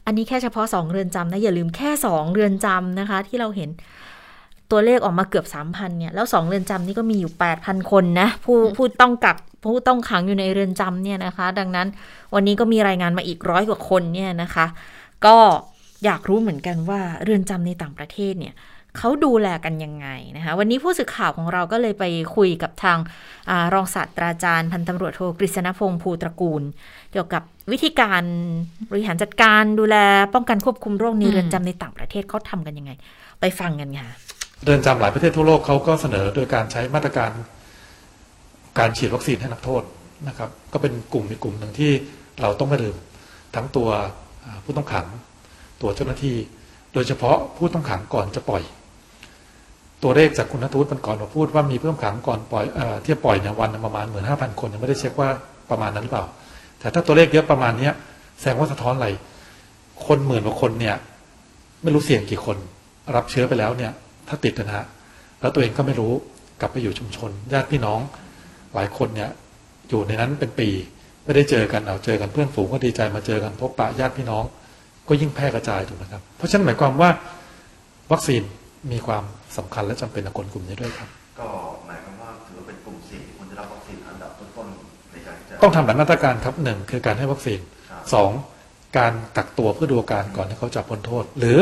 [0.05, 3.69] อันนี้แค่เฉพาะสองเรือนจำนะอย่าลืมแค่สองเรือนจำนะคะ ที่เราเห็น
[4.71, 11.87] ตัวเลขออกมาเกือบสามพันเนี่ยแล้วสองเรือนจำนี่ก็มีอยู่แปดพันคนนะผู้ผู้ต้องกักผู้ต้องขังอยู่ในเรือนจำเนี่ยนะคะ ดังนั้น
[12.33, 14.65] วันนี้ก็มีรายงานมาอีกร้อยกว่าคนเนี่ยนะคะ
[15.25, 15.37] ก็
[16.05, 18.55] อยากรู้เหมือนกันว่าเรือนจำในต่างประเทศเนี่ย
[18.97, 20.07] เขาดูแลกันยังไง
[20.37, 22.03] นะคะวันนี้ผู้สื่อข่าวของเราก็เลยไป
[22.35, 22.97] คุยกับทาง
[23.49, 26.63] อรองศาสตราจารย์พันตำรวจโทกฤษณพงศ์ภูตระกูล
[27.11, 28.23] เกี่ยวกับวิธีการ
[28.91, 29.97] บริหารจัดการดูแล
[30.33, 32.91] ป้องกันควบคุมโรคในเรือนจำในต่างประเทศเขาทำกันยังไง
[33.39, 34.09] ไปฟังกันค่ะ
[34.63, 37.31] เรือนจำหลายประเทศทั่วโลกเขาก็เสนอโดยการใช้มาตรการ
[38.79, 39.83] การฉีดวัคซีนให้นักโทษ
[40.27, 41.91] นะครับ ก็เป็นกลุ่มอีกกลุ่มหนึ่งที่
[42.41, 42.97] เราต้องไม่ลืม
[43.55, 44.07] ทั้งตัวอ่า
[44.63, 45.07] ผู้ต้องขัง
[45.81, 46.35] ตัวเจ้าหน้าที่
[46.93, 48.63] โดยเฉพาะผู้ต้องขังก่อนจะปล่อย
[50.03, 55.29] ตัวเลขจากคุณนัทวุฒิมันก่อนมาพูดว่ามีผู้ต้องขังก่อนปล่อยเอที่ปล่อยเนี่ยวันประมาณหมื่นห้าพันคนยังไม่ได้เช็คว่า
[55.69, 56.25] ประมาณนั้นหรือเปล่า
[56.79, 57.93] แต่ถ้าตัวเลขเยอะประมาณเนี้ย
[58.39, 59.07] แสดงว่าสะท้อนอะไร
[60.05, 60.95] คนหมื่นกว่าคนเนี่ย
[61.83, 62.57] ไม่รู้เสี่ยงกี่คน
[63.15, 63.91] รับเชื้อไปแล้วเนี่ย
[64.27, 64.85] ถ้าติดนะฮะ
[65.41, 66.11] แล้วตัวเองก็ไม่รู้
[66.59, 67.99] กลับไปอยู่ชุมชน ญาติพี่น้อง
[68.75, 69.29] หลายคนเนี่ย
[69.89, 70.69] อยู่ในนั้นเป็นปี
[71.25, 74.43] ไม่ได้เจอกันเอาเจอกันเพื่อนฝูงก็ดีใจมาเจอกันพบปะญาติพี่น้อง
[75.07, 77.09] ก็ยิ่งแพร่กระจายถูกไหมครับ เพราะฉะนั้นหมายความว่า
[78.11, 78.41] วัคซีน
[78.91, 79.23] มีความ
[79.57, 81.47] สำคัญและจำเป็นต่อคนกลุ่มนี้ด้วยครับ ก็
[81.87, 88.31] หมายความว่าถือว่าเป็นกลุ่มเสี่ยงที่ควรจะรับวัคซีนอันดับต้นๆในการที่จะต้องทำหลายมาตรการครับหนึ่งคือการให้วัคซีนครับสอง
[88.97, 91.57] การกักตัวเพื่อดูอาการก่อนที่เขาจะพ้นโทษ หรือ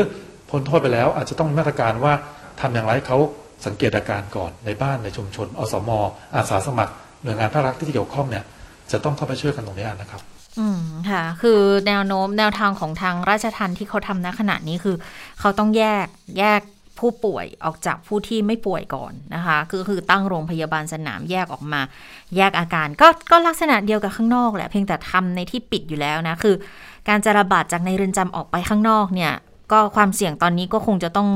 [0.49, 2.13] พ้นโทษไปแล้วอาจจะต้องมีมาตรการว่า
[2.61, 3.17] ทำอย่างไรให้เขา
[3.65, 5.89] สังเกตอาการก่อนในบ้านในชุมชนอสม
[6.35, 6.93] อาสาสมัคร
[7.23, 8.43] หน่วยงานภาครัฐที่เกี่ยวข้องเนี่ย
[8.91, 10.21] จะต้องเข้าไปช่วยกันตรงนี้นะครับ
[10.59, 14.95] อืมค่ะ คือแนวโน้มแนวทางของทางราชทันที่เขาทำณขณะนี้คือ
[15.39, 16.05] เขาต้องแยก
[16.39, 16.61] แยก
[16.99, 21.81] ผู้ป่วยออกจากผู้ที่ไม่ป่วยก่อนนะคะ คือคือตั้งโรงพยาบาลสนามแยกออกมา
[22.35, 26.55] แยกอาการก็ก็ลักษณะเดียวกับข้างนอกแหละเพียงแต่ทำในที่ปิดอยู่แล้วนะ คือ
[27.09, 29.33] การจะระบาดจากในเรือนจำออกไปข้างนอกเนี่ย
[29.71, 31.29] ก็ความเสี่ยงตอนนี้ก็คงจะต้อง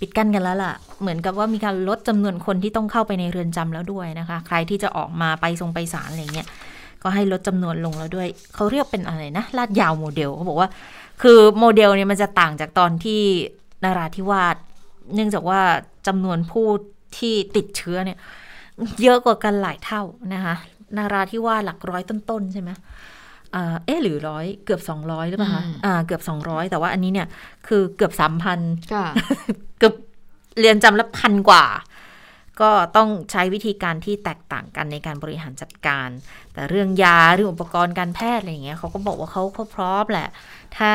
[0.00, 6.48] ปิดกั้นกันแล้วล่ะ เหมือนกับว่ามีการลดจำนวนคนที่ต้องเข้าไปในเรือนจำแล้วด้วยนะคะ ใครที่จะออกมาไปทรงไปศาลอะไรเงี้ย
[7.02, 10.68] ก็ให้ลดจำนวนลงแล้วด้วย เขาเรียกเป็นอะไรนะ ลาดยาวโมเดลเขาบอกว่า
[11.22, 13.22] คือโมเดลเนี่ยมันจะต่างจากตอนที่
[13.84, 14.56] นาราธิวาส
[15.14, 15.60] เนื่องจากว่า
[16.06, 16.66] จำนวนผู้
[17.18, 18.18] ที่ติดเชื้อเนี่ย
[19.02, 20.02] เยอะกว่ากันหลายเท่า
[20.34, 20.54] นะคะ
[20.98, 22.70] นาราธิวาสหลักร้อยต้นๆใช่ไหม
[23.54, 27.28] อ่าเอ๊ะหรือร้อยเกือบสองร้อยหรือเปล่าคะอืมอ่าเกือบสองร้อยแต่ว่าอันนี้เนี่ย
[27.66, 28.60] คือเกือบสามพัน
[28.92, 29.06] ค่ะ
[29.78, 29.94] เกือบ
[30.60, 31.64] เรียนจำละพันกว่า
[32.60, 36.08] ก็ต้องใช้วิธีการที่แตกต่างกันในการบริหารจัดการ
[36.52, 40.28] แต่เรื่องยาเรื่องอุปกรณ์การแพทย์อะไรอย่างเงี้ยเขาก็บอกว่าเขาเขาพร้อมแหละ
[40.78, 40.92] ถ้า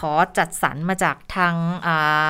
[0.00, 1.54] ขอจัดสรรมาจากทาง
[1.86, 2.28] อ่า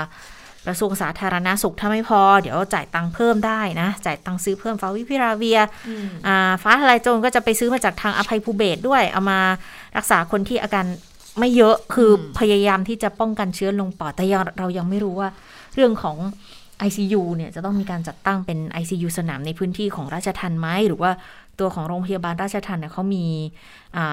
[0.67, 5.61] กระทรวงสาธารณาสุขถ้าไม่พอ เดี๋ยวจ่ายตังค์เพิ่มได้นะ จ่ายตังค์ซื้อเพิ่มฟาวิพิราเวีย
[6.27, 9.41] อ่าฟ้าทลายโจรก็จะไปซื้อมาจากทางอภัยภูเบศรด้วย เอามา
[9.97, 10.87] รักษาคนที่อาการ
[11.39, 15.29] ไม่เยอะคืออมพยายามที่จะป้องกันเชื้อลงปอดแต่ยังเรายังไม่รู้ว่า
[15.75, 16.17] เรื่องของ
[16.87, 21.11] ICU เนี่ยจะต้องมีการจัดตั้งเป็น ICU สนามในพื้นที่ของราชทันไหมหรือว่า
[21.61, 23.25] ตัวของโรงพยาบาลราชทันเนี่ยเขามี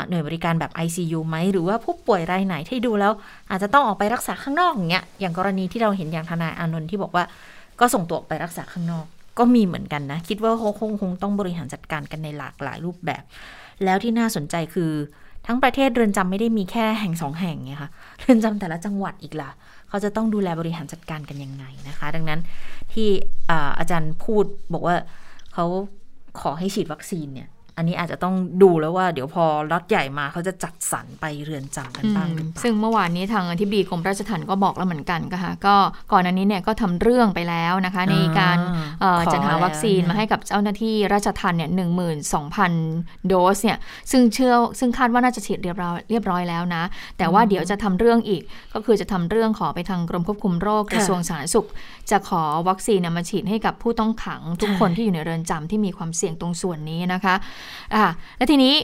[0.09, 3.11] หน่วยบริการแบบ ICU ไหมหรือว่าผู้ป่วยรายไหนที่ดูแล้ว
[3.49, 7.23] อาจจะต้องออกไปรักษาข้างนอกอย่างเงี้ยอย่างกรณีที่เราเห็นอย่างทนายอานนท์ที่บอกว่า
[7.79, 9.05] ก็ส่งตัวออกไปรักษาข้างนอก
[9.37, 13.23] ก็มีเหมือนกันนะ คิดว่าคงคงคงต้องบริหารจัดการกันในหลากหลายรูปแบบ
[13.83, 14.91] แล้วที่น่าสนใจคือ
[15.47, 19.49] ทั้งประเทศเรือนจำไม่ได้มีแค่แห่งสองแห่งไงคะเรือนจำแต่ละจังหวัดอีกล่ะ
[19.89, 22.39] เขาจะต้องดูแลบริหารจัดการกันยังไงนะคะ ดังนั้น
[22.93, 23.07] ที่
[23.49, 24.95] อาอาจารย์พูดบอกว่า
[25.53, 25.65] เขา
[26.39, 35.75] ขอให้ฉีดวัคซีนเนี่ย อันนี้อาจจะต้องดูแล้วว่าเดี๋ยวพอล็อตใหญ่มาเขาจะจัดสรรไปเรือนจำกันบ้างหรือเปล่าซึ่งเมื่อวานนี้ทางอธิบดีกรมราชทัณฑ์ก็บอกแล้วเหมือนกันค่ะก็
[36.11, 38.57] ก่อนอันนี้เนี่ยก็ทำเรื่องไปแล้วนะคะ ในการ
[39.01, 42.71] เอ่อขอจัดหาวัคซีนแล้วมาให้กับเจ้าหน้าที่ราชทัณฑ์เนี่ยหนึ่งหมื่นสองพัน
[43.27, 43.77] โดสเนี่ย
[44.11, 46.83] ซึ่งเชื่อซึ่งคาดว่าน่าจะฉีดเรียบร้อยเรียบร้อยแล้วนะ
[47.17, 48.41] แต่ว่าเดี๋ยวจะทำเรื่องอีก
[48.73, 51.67] ก็คือจะทำเรื่องขอไปทางกรมควบคุมโรคกระทรวงสาธารณสุข
[52.11, 57.35] จะขอวัคซีนเนี่ยมาฉีดให้กับผู้ต้องขังทุกคนที่อยู่ในเรือนจำที่มีความเสี่ยงตรงส่วนนี้นะคะ
[57.95, 58.05] อะ
[58.37, 58.75] และทีนี้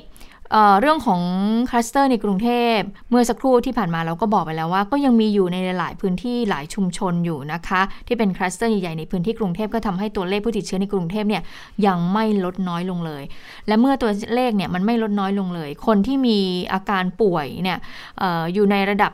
[0.82, 1.22] เรื่องของ
[1.70, 11.44] คลัสเตอร์ในกรุงเทพ เมื่อสักครู่ที่ผ่านมาเราก็บอกไปแล้วว่า ก็ยังมีอยู่ในหลายพื้นที่หลายชุมชนอยู่นะคะ ที่เป็นคลัสเตอร์ใหญ่ๆในพื้นที่กรุงเทพก็ทำให้ตัวเลขผู้ติดเชื้อในกรุงเทพเนี่ย
[11.88, 13.24] ยังไม่ลดน้อยลงเลย
[13.68, 16.38] และเมื่อตัวเลขเนี่ยมันไม่ลดน้อยลงเลย คนที่มี
[16.74, 17.78] อาการป่วยเนี่ย
[18.22, 19.14] ออยู่ในระดับ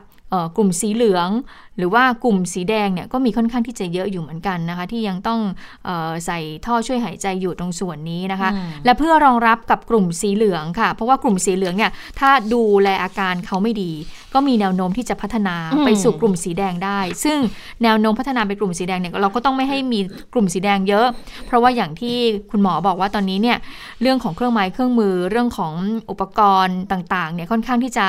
[0.56, 1.28] กลุ่มสีเหลือง
[1.78, 5.40] หรือว่ากลุ่มสีแดงเนี่ยก็มีค่อนข้างที่จะเยอะอยู่เหมือนกันนะคะ ที่ยังต้อง
[5.84, 13.92] เออใส่ท่อช่วยหายใจอยู่ตรงส่วนนี้นะคะอืมและเพื่อรองรับกับกลุ่มสีเหลืองค่ะ เพราะว่ากลุ่มสีเหลืองเนี่ยถ้าดูแลอาการเขาไม่ดี
[14.34, 17.38] ก็มีแนวโน้มที่จะพัฒนาอืมไปสู่กลุ่มสีแดงได้ ซึ่ง
[17.82, 20.00] แนวโน้มพัฒนาไปกลุ่มสีแดงเนี่ยเราก็ต้องไม่ให้มี
[20.32, 21.06] กลุ่มสีแดงเยอะ
[21.46, 22.16] เพราะว่าอย่างที่
[22.50, 23.58] คุณหมอบอกว่าตอนนี้เนี่ย
[24.02, 25.72] เรื่องของเครื่องไม้เครื่องมือเรื่องของ
[26.10, 28.06] อุปกรณ์ต่างๆเนี่ยค่อนข้างที่จะ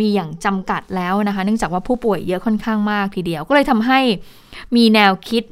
[0.00, 4.00] มีอย่างจำกัดแล้วนะคะ เนื่องจากว่าผู้ป่วยเยอะค่อนข้างมากทีเดียว ก็เลยทำให้
[4.76, 5.44] มีแนวคิด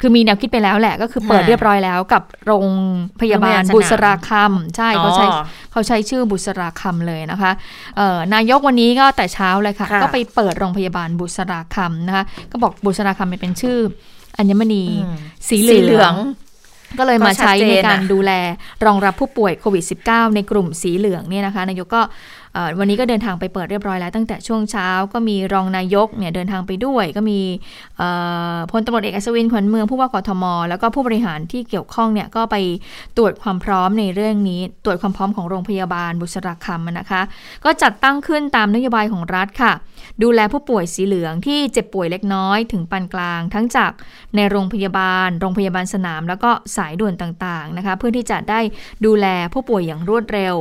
[0.00, 2.66] คือมีแนวคิดไปแล้วแหละ ก็คือเปิดค่ะเรียบร้อยแล้วกับโรง
[3.20, 7.52] พยาบาลโรงพยาบาลสนามบุษราคำใช่เขาใช้อ๋อเขาใช้ชื่อบุษราคำเลยนะคะ
[7.96, 13.78] เอ่อนายกวันนี้ก็แต่เช้าเลยค่ะค่ะ ก็ไปเปิดโรงพยาบาลบุษราคำนะคะก็บอกบุษราคำเป็นชื่อ
[14.38, 15.16] อัญมณีอืม
[15.48, 16.14] สีเหลือง
[16.98, 18.32] ก็เลยมาใช้ก็ชัดเจนในการอะดูแล
[18.86, 22.10] รองรับผู้ป่วยโควิด -19 ในกลุ่มสีเหลืองเนี่ยนะคะ นายกก็เอ่
[22.45, 22.45] อ
[22.78, 27.40] วันนี้ก็เดินทางไปเปิดเรียบร้อยแล้วตั้งแต่ช่วงเช้าก็มีรองนายกเนี่ยเดินทางไปด้วย ก็มี
[28.70, 32.56] พลตำรวจเอกอัศวินขวัญเมืองผู้ว่ากทม แล้วก็ผู้บริหารที่เกี่ยวข้องเนี่ยก็ไป
[33.16, 37.22] ตรวจความพร้อมในเรื่องนี้ ตรวจความพร้อมของโรงพยาบาลบุษราคำนะคะ
[37.64, 39.72] ก็จัดตั้งขึ้นตามนโยบายของรัฐค่ะ
[40.22, 43.92] ดูแลผู้ป่วยสีเหลืองที่เจ็บป่วยเล็กน้อยถึงปานกลาง ทั้งจาก
[44.36, 48.60] ในโรงพยาบาล โรงพยาบาลสนาม แล้วก็สายด่วนต่างๆนะคะ เพื่อที่จะได้
[49.06, 50.54] ดูแลผู้ป่วยอย่างรวดเร็ว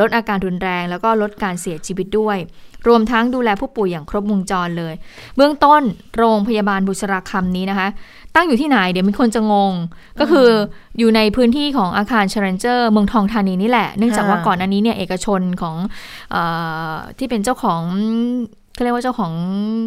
[0.00, 2.38] ลดอาการรุนแรง แล้วก็ลดการเสียชีวิตด้วย
[2.88, 4.94] รวมทั้งดูแลผู้ป่วยอย่างครบวงจรเลย
[5.36, 5.82] เบื้องต้น
[6.18, 7.88] โรงพยาบาลบุษราคำนี้นะคะ
[8.34, 9.72] ตั้งอยู่ที่ไหนเดี๋ยวมีคนจะงง
[10.20, 10.48] ก็คือ
[10.98, 15.76] อยู่ในพื้นที่ของอาคารเช l นเจอร์ เมืองทองธานีนี่แหละ เนื่องจากว่าก่อนอันนี้เนี่ยเอกชนของ
[16.34, 16.36] อ
[17.18, 17.80] ที่เป็นเจ้าของ
[18.74, 19.32] เขาเรียกว่าเจ้าของ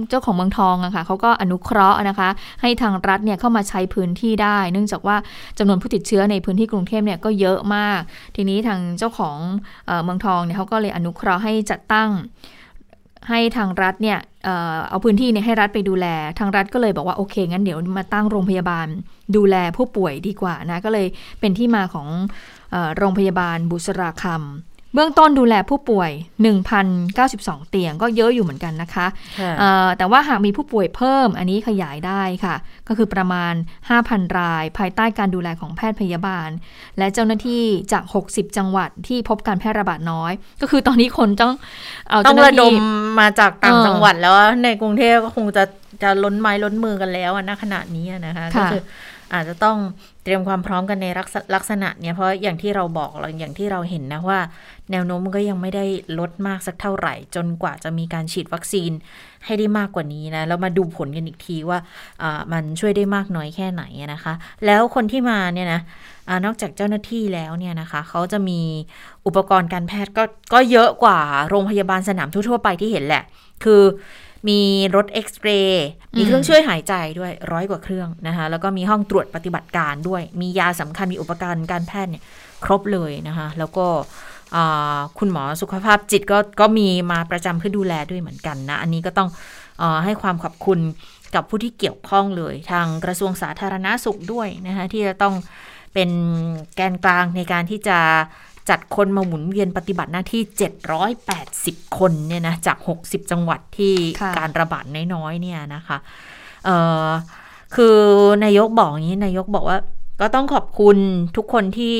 [0.09, 2.29] เจ้าของเมืองทองอะค่ะเขาก็อนุเคราะห์นะคะ
[2.61, 5.15] ให้ทางรัฐเนี่ยเข้ามาใช้พื้นที่ได้ เนื่องจากว่า
[5.57, 8.01] จำนวนผู้ติดเชื้อในพื้นที่กรุงเทพเนี่ยก็เยอะมาก
[8.35, 9.37] ทีนี้ทางเจ้าของ
[9.87, 12.09] เอมืองทองเนี่ยเขาก็เลยอนุเคราะห์ให้จัดตั้ง
[13.29, 14.19] ให้ทางรัฐเนี่ย
[14.89, 16.07] เอาพื้นที่เนี่ยให้รัฐไปดูแล
[16.39, 18.87] ทางรัฐก็เลยบอกว่าโอเคงั้นเดี๋ยวมาตั้งโรงพยาบาล
[19.35, 21.07] ดูแลผู้ป่วยดีกว่านะก็เลย
[21.39, 22.07] เป็นที่มาของ
[22.73, 26.11] ออโรงพยาบาลบุษราคำ เบื้องต้นดูแลผู้ป่วย
[26.91, 29.07] 1,092 เตียงก็เยอะอยู่เหมือนกันนะคะ
[29.39, 32.55] ค่ะเอ่อแต่ว่าหากมีผู้ป่วยเพิ่มอันนี้ขยายได้ค่ะ
[32.87, 33.53] ก็คือประมาณ
[33.95, 36.49] 5,000 ราย ภายใต้การดูแลของแพทย์พยาบาล
[36.97, 40.31] และเจ้าหน้าที่จาก 60 จังหวัดที่พบการแพร่ระบาดน้อย
[40.61, 41.53] ก็คือตอนนี้คนต้อง
[42.09, 42.83] เอาต้อเจ้างหน้าระดที่ม
[43.19, 45.63] มาจากต่างเออจังหวัดแล้วอะในกรุงเทพก็คงจะ
[46.03, 48.83] จะล้นไม้ล้นมือกันแล้วอะณขณะนี้อะนะคะก็ค่ะคือ
[49.33, 49.77] อาจจะต้อง
[50.23, 51.07] เตรียมความพร้อมกันใน
[51.55, 54.39] ลักษณะเนี้ยเพราะอย่างที่เราบอกเราอย่างที่เราเห็นนะว่า
[54.91, 55.85] แนวโน้มมันก็ยังไม่ได้
[56.19, 58.91] ลดมากสักเท่าไหร่ จนกว่าจะมีการฉีดวัคซีน
[59.45, 63.83] ให้ได้มากกว่านี้นะแล้วมาดูผลกันอีกทีว่าามันช่วยได้มากน้อยแค่ไหน
[64.13, 64.33] นะคะ
[64.65, 65.81] แล้วคนที่มาเนี่ยนะ
[66.29, 68.61] อนอกจากเจ้าหน้าที่แล้วเนี่ยนะคะเขาจะมี
[69.25, 73.23] อุปกรณ์การแพทย์ก็ก็เยอะกว่าโรงพยาบาลสนามทั่วๆไปที่เห็นแหละ
[73.63, 73.81] คือ
[74.47, 74.61] มี
[74.95, 82.23] รถเอ็กซเรย์มีเครื่องช่วยหายใจด้วยร้อยกว่าเครื่องนะคะแล้วก็มีห้องตรวจปฏิบัติการด้วย มียาสำคัญมีอุปกรณ์การแพทย์เนี่ย
[82.65, 83.85] ครบเลยนะคะแล้วก็
[84.55, 89.29] อ่าคุณหมอสุขภาพจิตก็ก็มีมาประจำเพื่อดูแลด้วยเหมือนกันนะ อันนี้ก็ต้อง
[89.79, 90.79] เออให้ความขอบคุณ
[91.35, 95.35] กับผู้ที่เกี่ยวข้องเลย ทางกระทรวงสาธารณาสุขด้วยนะคะที่จะต้อง
[95.93, 96.09] เป็น
[96.75, 97.99] แกนกลางในการที่จะ
[98.69, 100.41] จัดคนมาหมุนเวียนปฏิบัติหน้าที่
[101.19, 105.97] 780 คนเนี่ยนะจาก 60 จังหวัดที่ค่ะการระบาดน้อยๆเนี่ยนะคะ
[106.65, 107.09] เอ่อ
[107.75, 107.97] คือ
[108.43, 109.77] นายกบอกอย่างนี้นายกบอกว่า
[110.21, 110.97] ก็ต้องขอบคุณ
[111.37, 111.95] ทุกคนที่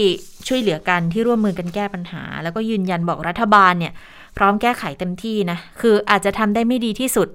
[0.48, 3.94] ช่วยเหลือกันที่ร่วมมือกันแก้ปัญหา แล้วก็ยืนยันบอกรัฐบาลเนี่ย
[4.38, 7.28] พร้อมแก้ไขเต็มที่นะ คืออาจจะทำได้ไม่ดีที่สุด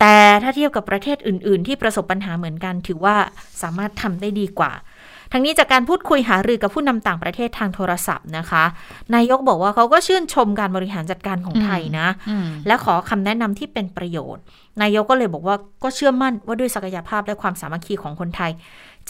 [0.00, 3.16] แต่ถ้าเทียบกับประเทศอื่น ๆ ที่ประสบปัญหาเหมือนกัน ถือว่า
[3.62, 4.72] สามารถทำได้ดีกว่า
[5.32, 8.64] ทั้งนี้จากการพูดคุยหารือกับผู้นำต่างประเทศทางโทรศัพท์นะคะ
[9.14, 14.42] นายกบอกว่าเขาก็ชื่นชมการบริหารจัดการของไทยนะอืมและขอคำแนะนำที่เป็นประโยชน์
[14.82, 18.52] นายกก็เลยบอกว่าก็เชื่อมั่นว่าด้วยศักยภาพและความสามัคคีของคนไทย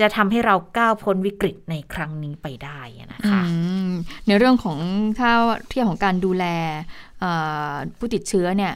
[0.00, 2.80] จะทำให้เราก้าวพ้นวิกฤตในครั้งนี้ไปได้
[3.12, 3.56] นะคะอื
[3.88, 3.90] ม
[4.26, 4.78] ในเรื่องของ
[5.20, 5.30] ถ้า
[5.68, 6.44] เทียบของการดูแล
[7.20, 7.30] เอ่
[7.70, 8.72] อผู้ติดเชื้อเนี่ย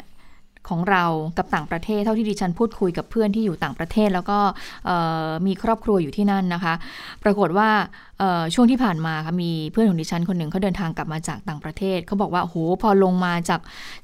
[0.68, 1.04] ของเรา
[1.38, 4.38] กับต่างประเทศเท่าที่ดิฉันพูดคุยกับเพื่อนที่อยู่ต่างประเทศ แล้วก็
[5.46, 6.74] มีครอบครัวอยู่ที่นั่นนะคะ
[7.24, 7.68] ปรากฏว่า
[8.54, 13.60] ช่วงที่ผ่านมาค่ะมีเพื่อนของดิฉันคนหนึ่งเขาเดินทางกลับมาจากต่างประเทศเขาบอกว่าโหพอลงมาจาก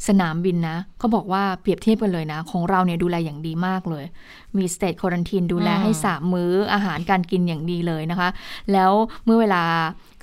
[0.08, 4.04] สนามบินนะเขาบอกว่าเปรียบเทียบกันเลยนะ ของเราเนี่ยดูแลอย่างดีมากเลย
[4.56, 8.28] มี state quarantine ดูแลให้สามมื้ออาหารการกินอย่างดีเลยนะคะ
[8.72, 8.92] แล้ว
[9.24, 9.62] เมื่อเวลา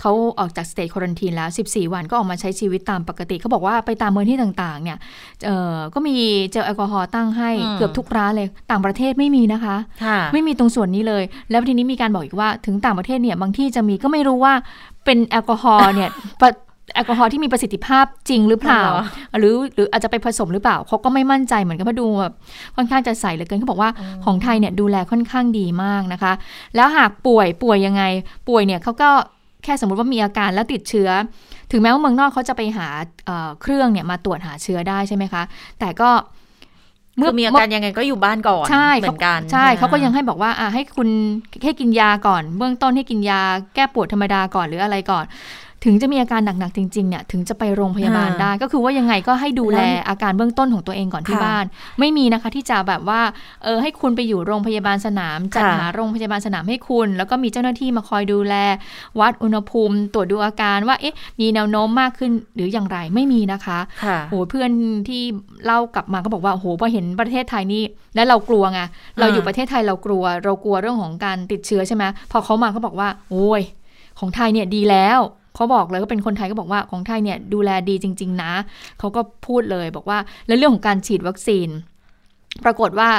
[0.02, 4.98] เขาออกจาก state quarantine แล้ว 14 วันก็ออกมาใช้ชีวิตตามปกติเขาบอกว่าไปตามเมืองที่ต่างๆเนี่ย
[5.46, 6.16] เอ่อก็มี
[6.52, 14.54] เจลแอลกอฮอล์ตั้งให้อืมเกือบทุกร้านเลยต่างประเทศไม่มีนะคะค่ะไม่มีตรงส่วนนี้เลย แล้วทีนี้มีการบอกอีกว่าถึงต่างประเทศเนี่ยบางที่จะมีก็ไม่รู้ว่า
[15.06, 16.10] เป็นแอลกอฮอล์เนี่ย
[16.42, 16.50] ปะ
[16.96, 22.34] แอลกอฮอล์ที่มีประสิทธิภาพจริงหรือเปล่าอ๋อหรือหรืออาจจะไปผสมหรือเปล่าเขาก็ไม่มั่นใจเหมือนกันเพราะดูแบบ
[22.76, 23.92] ค่อนข้างจะใส่เหลือเกินเขาบอกว่า
[24.26, 26.34] ของไทยเนี่ยดูแลค่อนข้างดีมากนะคะ
[26.76, 28.04] แล้วหากป่วยป่วยยังไง
[28.48, 29.10] ป่วยเนี่ยเขาก็
[29.64, 31.10] แค่สมมติว่ามีอาการแล้วติดเชื้อ
[31.72, 32.88] ถึงแม้ว่าเมืองนอกเขาจะไปหา
[33.26, 35.44] เอ่อเครื่องเนี่ยมาตรวจหาเชื้อได้ใช่ไหมคะ
[35.80, 36.10] แต่ก็
[37.26, 41.10] คือมีอาการยังไงก็อยู่บ้านก่อนใช่เหมือนกัน ใช่ไหมเขาก็ยังให้บอกว่าอะให้คุณ
[41.64, 43.42] ให้กินยาก่อน เบื้องต้นให้กินยา
[43.76, 45.26] แก้ปวดธรรมดาก่อนหรืออะไรก่อน
[45.86, 51.66] ถึงจะมีอาการหนักๆจริงๆเนี่ยถึงจะไปโรงพยาบาลได้ ก็คือว่ายังไงก็ให้ดูแลอาการเบื้องต้นของตัวเองก่อนที่ค่ะบ้าน
[52.00, 53.22] ไม่มีนะคะที่จะแบบว่า
[53.64, 58.56] เออให้คุณไปอยู่โรงพยาบาลสนาม จัดค่ะหาโรงพยาบาลสนามให้คุณ แล้วก็มีเจ้าหน้าที่มาคอยดูแล
[59.20, 64.72] วัดอุณหภูมิ ตรวจดูอาการว่าเอ๊ะมีแนวโน้มมากขึ้นหรืออย่างไรไม่มีนะคะค่ะโหเพื่อน
[65.10, 65.22] ที่
[65.66, 67.84] เล่ากลับมาก็บอกว่าโหพอเห็นประเทศไทยนี่
[68.16, 68.80] แล้วเรากลัวไง
[69.20, 73.62] เราอยู่ประเทศไทยเรากลัว เรากลัวเรื่องของการติดเชื้อใช่ไหมพอเขามาเขาบอกว่า โอ้ย
[74.20, 75.20] ของไทยเนี่ยดีแล้ว
[75.60, 78.52] เขาบอกเลยก็เป็นคนไทยก็บอกว่าของไทยเนี่ยดูแลดีจริง ๆ นะ
[79.00, 81.70] เขาก็พูดเลยบอกว่าแล้วเรื่องของการฉีดวัคซีน
[82.66, 83.10] ปรากฏว่า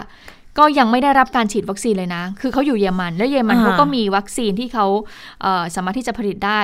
[0.59, 4.87] ก็ยังไม่ได้รับการฉีดวัคซีนเลยนะ คือเขาอยู่เยอรมัน แล้วเยอรมันอ่าเขาก็มีวัคซีนที่เขา
[5.42, 6.61] เอ่อสามารถที่จะผลิตได้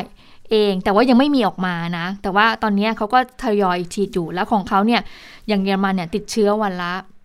[0.50, 5.00] เอง แต่ว่ายังไม่มีออกมานะ แต่ว่าตอนนี้เขาก็ทยอยฉีดอยู่ แล้วของเขาเนี่ย
[5.48, 7.15] อย่างเยอรมันเนี่ยติดเชื้อวันละเอ่อ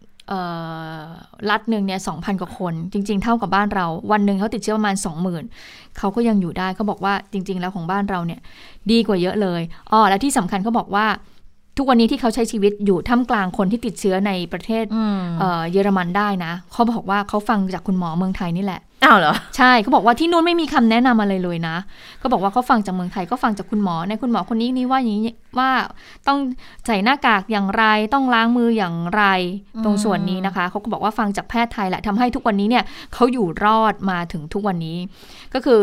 [1.49, 5.43] รัฐหนึ่งเนี่ยสองพันกว่าคน จริง ๆ เท่ากับบ้านเรา วันหนึ่งเขาติดเชื้อประมาณสองหมื่น
[5.97, 8.39] เขาก็ยังอยู่ได้เขาบอกว่าจริง ๆ แล้วของบ้านเราเนี่ย
[8.91, 11.05] ดีกว่าเยอะเลยอ๋อและที่สำคัญเขาบอกว่า
[11.77, 21.75] ทุกวันนี้ที่เขาใช้ชีวิตอยู่ท่ามกลางคนที่ติดเชื้อในประเทศอืมเอ่อเยอรมันได้นะเขาบอกว่าเขาฟังจากคุณหมอเมืองไทยนี่แหละ อ้าวเหรอ ใช่เขาบอกว่าที่นู้นไม่มีคำแนะนำอะไรเลยนะ
[22.19, 25.69] เขาบอกว่าเขาฟังจากเมืองไทยก็ฟังจากคุณหมอในคุณหมอคนนี้นี่ว่าอย่างนี้ว่า
[26.27, 26.39] ต้อง
[26.85, 27.83] ใส่หน้ากากอย่างไร
[28.13, 29.23] ต้องล้างมืออย่างไร
[29.83, 32.83] ตรงส่วนนี้นะคะเขาก็บอกว่าฟังจากแพทย์ไทยแหละทำให้ทุกวันนี้เนี่ย
[33.13, 34.97] เขาอยู่รอดมาถึงทุกวันนี้
[35.53, 35.81] ก็คือ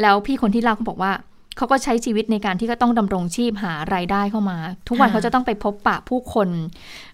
[0.00, 1.12] แล้วพี่คนที่เล่าเขาบอกว่า
[1.56, 6.48] เขาก็ใช้ชีวิตในการที่ก็ต้องดำรงชีพหารายได้เข้ามา ทุกวันค่ะเขาจะต้องไปพบปะผู้คน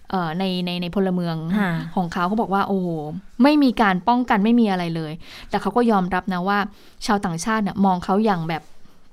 [0.39, 2.87] ในในในพลเมืองค่ะของเขาเขาบอกว่าโอ้โห
[3.43, 5.13] ไม่มีการป้องกันไม่มีอะไรเลย
[5.49, 6.59] แต่เขาก็ยอมรับนะว่า
[7.05, 8.61] ชาวต่างชาติเนี่ยมองเขาอย่างแบบ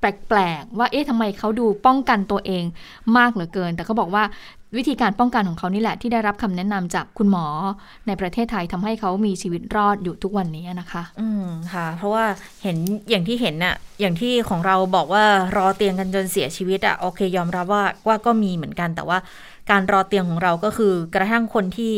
[0.00, 2.64] แปลกๆว่าเอ๊ะทำไมเขาดูป้องกันตัวเอง
[3.16, 4.24] มากเหลือเกิน แต่เขาบอกว่า
[4.76, 7.46] วิธีการป้องกันของเขานี่แหละที่ได้รับคำแนะนำจากคุณหมอ
[8.06, 12.24] ในประเทศไทยทำให้เขามีชีวิตรอดอยู่ทุกวันนี้นะคะ อืมค่ะ เพราะว่า
[12.62, 12.76] เห็น
[13.10, 15.24] อย่างที่เห็นน่ะ อย่างที่ของเราบอกว่า
[15.56, 19.18] รอเตียงกันจนเสียชีวิตอะโอเค ยอมรับว่าว่าก็มีเหมือนกันแต่ว่า
[19.70, 21.94] การรอเตียงของเราก็คือกระทั่งคนที่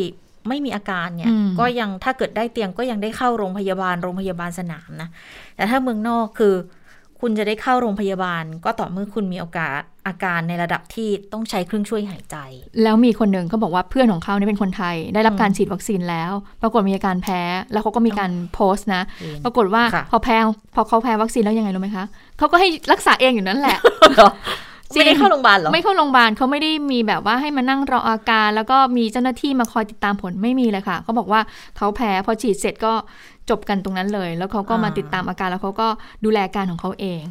[0.48, 5.08] ไม่มีอาการเนี่ยอืมก็ยังถ้าเกิดได้เตียงก็ยังได้เข้าโรงพยาบาลโรงพยาบาลสนามนะ
[5.56, 6.54] แต่ถ้าเมืองนอกคือ
[7.20, 12.36] คุณจะได้เข้าโรงพยาบาล ก็ต่อเมื่อคุณมีโอกาสอาการในระดับที่ต้องใช้เครื่องช่วยหายใจ
[12.82, 17.40] แล้วมีคนหนึ่งเขาบอกว่าเพื่อนของเขาเนี่ยเป็นคนไทย ได้รับการฉีดวัคซีนแล้ว ปรากฏมีอาการแพ้
[17.72, 19.02] แล้วเขาก็มีการโพสต์นะ
[19.44, 20.36] ปรากฏว่าค่ะพอแพ้
[20.74, 22.04] พอเขาแพ้วัคซีนแล้วยังไงรู้ไหมคะ
[22.38, 23.78] เขาก็ให้รักษาเองอยู่นั่นแหละ
[24.94, 31.40] ไม่ได้เข้าโรงพยาบาลเหรอ ไม่เข้าโรงพยาบาลเขาไม่ได้มีแบบว่าให้มานั่งรออาการ แล้วก็มีเจ้าหน้าที่มาคอยติดตามผลไม่มีเลยค่ะเขาบอกว่า
[31.76, 32.92] เขาแพ้พอฉีดเสร็จก็
[33.50, 35.88] จบกันตรงนั้นเลย แล้วเขาก็มาอ่าติดตามอาการแล้วเขาก็
[36.24, 37.22] ดูแลอาการของเขาเอง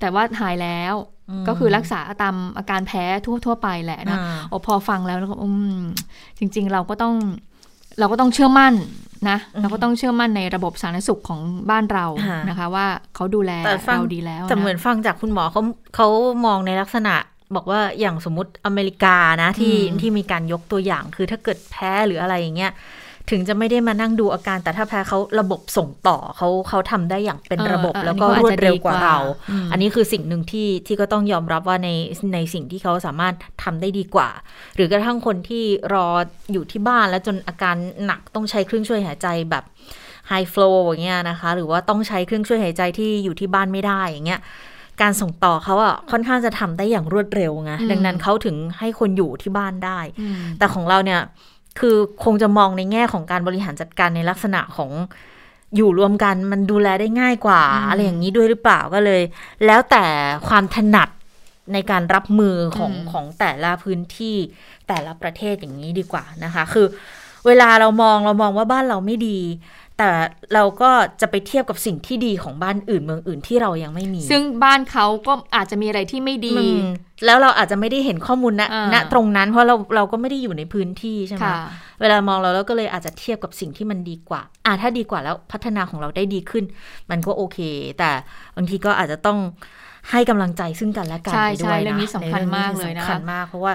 [0.00, 0.94] แต่ว่าหายแล้ว
[1.30, 5.48] อืมก็คือรักษาตามอาการแพ้ทั่วทั่วๆไปแหละนะอ่าโอ้พอฟังแล้วแล้วก็อื
[5.80, 5.82] ม
[6.38, 7.14] จริง ๆ เราก็ต้อง
[7.98, 8.74] เราก็ต้องเชื่อมั่น
[9.28, 15.62] นะเราก็ต้องเชื่อมั่นในระบบสาธารณสุขของบ้านเราค่ะนะคะ ว่าเขาดูแลแต่ฟังเราดีแล้วแต่เหมือนนะฟังจากคุณหมอเขา
[15.96, 16.08] เขา
[16.46, 17.14] มองในลักษณะ
[17.56, 22.72] บอกว่าอย่างสมมติอเมริกานะที่อืมที่มีการยกตัวอย่างคือถ้าเกิดแพ้หรืออะไรอย่างเงี้ย
[23.32, 29.18] ถึงจะไม่ได้มานั่งดูอาการ แต่ถ้าแพ้เขาระบบส่งต่อเขาเขาทำได้อย่างเป็นระบบเออแล้วก็อันนี้รวดเร็วกว่าอาจจะดีกว่าเรา
[29.50, 31.88] อืมอันนี้คือสิ่งหนึ่งที่ที่ก็ต้องยอมรับว่าใน
[32.34, 34.28] ในสิ่งที่เขาสามารถทำได้ดีกว่า
[34.76, 35.64] หรือกระทั่งคนที่
[35.94, 36.06] รอ
[36.52, 39.64] อยู่ที่บ้านแล้วจนอาการหนักต้องใช้เครื่องช่วยหายใจแบบ
[40.28, 44.40] ไฮฟลูอย่างเงี้ยนะคะ หรือว่าต้องใช้เครื่องช่วยหายใจที่อยู่ที่บ้านไม่ได้อย่างเงี้ย
[45.02, 51.20] การส่งต่อเขาอะค่อนข้างจะทำได้อย่างรวดเร็วไงอืมดังนั้นเขาถึงให้คนอยู่ที่บ้านได้อืมแต่ของเราเนี่ย
[51.80, 54.90] คือคงจะมองในแง่ของการบริหารจัดการในลักษณะของ
[55.76, 59.22] อยู่รวมกันมันดูแลได้ง่ายกว่าอืมอะไรอย่างนี้ด้วยหรือเปล่าก็เลย
[59.66, 60.04] แล้วแต่
[60.48, 61.08] ความถนัด
[61.72, 64.36] ในการรับมือของอืมของแต่ละพื้นที่
[64.88, 66.86] แต่ละประเทศอย่างนี้ดีกว่านะคะ คือ
[67.46, 69.38] เวลาเรามองเรามองว่าบ้านเราไม่ดี
[70.02, 70.14] แต่
[70.54, 76.80] เราก็จะไปเทียบกับสิ่งที่ดีของบ้านอื่นเมืองอื่นที่เรายังไม่มี ซึ่งบ้านเขาก็อาจจะมีอะไรที่ไม่ดีอืม
[77.26, 81.56] แล้วเราอาจจะไม่ได้เห็นข้อมูลณอ่าณตรงนั้น เพราะเราเราก็ไม่ได้อยู่ในพื้นที่ใช่ไหมค่ะ
[82.00, 86.64] เวลามองเราแล้วก็เลยอาจจะเทียบกับสิ่งที่มันดีกว่า อ่าถ้าดีกว่าแล้วพัฒนาของเราได้ดีขึ้น
[87.10, 87.58] มันก็โอเค
[87.98, 88.10] แต่
[88.56, 89.38] บางทีก็อาจจะต้อง
[90.10, 93.72] ให้กำลังใจซึ่งกันและกันใช่ไปด้วยใช่นะเรื่องนี้สำคัญในมากเลยนะคะสำคัญมากเพราะว่า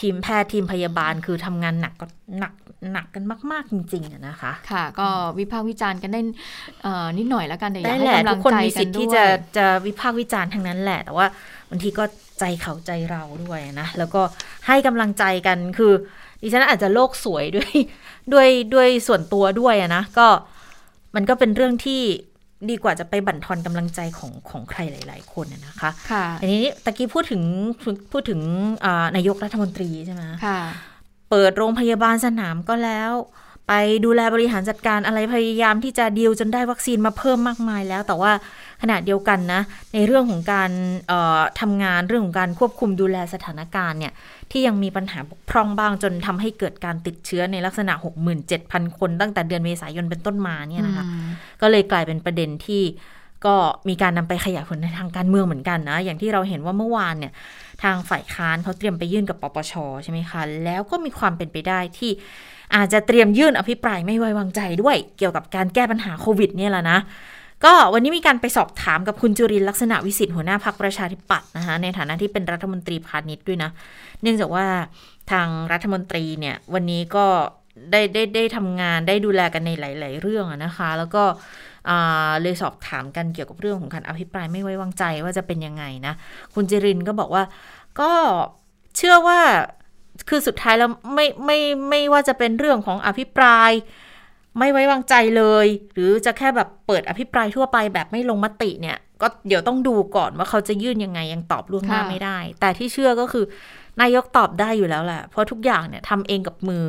[0.00, 2.06] ทีมแพทย์ทีมพยาบาลคือทำงานหนักก็
[2.38, 2.52] หนัก
[2.92, 6.20] หนักกันมาก ๆ จริงๆอะนะคะ ค่ะ ก็วิพากษ์วิจารณ์กันได้
[6.82, 9.26] เอ่อนิดหน่อยแล้วกันแต่อยาได้กให้แหละกำลัทุงกคนใจมีกัสินทธิ์ด้ที่วจะย
[9.56, 11.26] จะวิพากษ์วิจารณ์ทั้งนั้นแหละ แต่ว่า
[11.70, 12.04] บางทีก็
[12.38, 14.22] ใจเขาใจเราด้วยนะแล้วก็
[14.66, 15.92] ให้กำลังใจกันคือ
[16.42, 17.70] ดิฉันอาจจะโลกสวยด้วย
[18.32, 20.26] ด้วยด้วยส่วนตัวด้วยอะนะก็
[21.14, 22.02] มันก็เป็นเรื่องที่
[22.70, 27.42] ดีกว่าจะไปบั่นทอนกำลังใจของของใครหลาย ๆ คนอะนะคะค่ะอันนี้ตะกี้พูดถึง
[28.12, 28.40] พูดถึง
[28.84, 30.60] อ่านายกรัฐมนตรีใช่ไหมค่ะ
[31.30, 33.10] เปิดโรงพยาบาลสนามก็แล้ว
[33.68, 33.72] ไป
[34.04, 38.32] ดูแลบริหารจัดการอะไรพยายามที่จะดีลจนได้วัคซีนมาเพิ่มมากมายแล้ว แต่ว่า
[38.84, 39.62] ขณะเดียวกันนะ
[39.94, 40.70] ในเรื่องของการ
[41.08, 44.12] เอ่อทำงานเรื่องของการควบคุมดูแลสถานการณ์เนี่ย
[44.50, 47.92] ที่ยังมีปัญหาบกพร่องบ้างจนทำให้เกิดการติดเชื้อในลักษณะ
[48.46, 51.28] 67,000 คนตั้งแต่เดือนเมษายนเป็นต้นมาเนี่ยนะคะอืม
[51.60, 52.82] ก็เลยกลายเป็นประเด็นที่
[53.46, 53.54] ก็
[53.88, 57.32] มีการนำไปขยายผลในทางการเมืองเหมือนกันนะ อย่างที่เราเห็นว่าเมื่อวานเนี่ย
[57.82, 59.72] ทางฝ่ายค้านเขาเตรียมไปยื่นกับปปช
[60.02, 62.10] ใช่ไหมคะ แล้วก็มีความเป็นไปได้ที่
[62.74, 66.98] อาจจะเตรียมยื่นอภิปรายไม่ไว้วางใจด้วย เกี่ยวกับการแก้ปัญหาโควิดเนี่ยแหละนะ
[67.64, 73.70] ก็วันนี้มีการไปสอบถามกับคุณจุรินทร์ลักษณะวิสิทธิ์หัวหน้าพักประชาธิปัตย์นะคะในฐานะที่เป็นรัฐมนตรีพาณิชย์ด้วยนะ
[74.22, 74.66] เนื่องจากว่า
[75.32, 77.26] ทางรัฐมนตรีเนี่ยวันนี้ก็
[77.90, 81.24] ได้ได้ได้ทำงานได้ดูแลกันในหลาย ๆ เรื่องนะคะ แล้วก็
[82.42, 86.14] เลยสอบถามกันเกี่ยวกับเรื่องของการอภิปรายไม่ไว้วางใจว่าจะเป็นยังไงนะ
[86.54, 87.44] คุณจิรินทร์ก็บอกว่า
[88.00, 88.10] ก็
[88.96, 89.40] เชื่อว่า
[90.28, 91.58] คือสุดท้ายแล้วไม่ไม่
[91.88, 93.70] ไม่ว่าจะเป็นเรื่องของอภิปราย
[94.58, 103.44] ไม่ไว้วางใจเลย หรือจะแค่แบบเปิดอภิปรายทั่วไปแบบไม่ลงมติเนี่ย ก็เดี๋ยวต้องดูก่อนว่าเขาจะยื่นยังไงยังตอบล่วงหน้าไม่ได้ แต่ที่เชื่อก็คือ
[104.00, 106.84] นายกตอบได้อยู่แล้วแหละ เพราะทุกอย่างเนี่ยทำเองกับมือ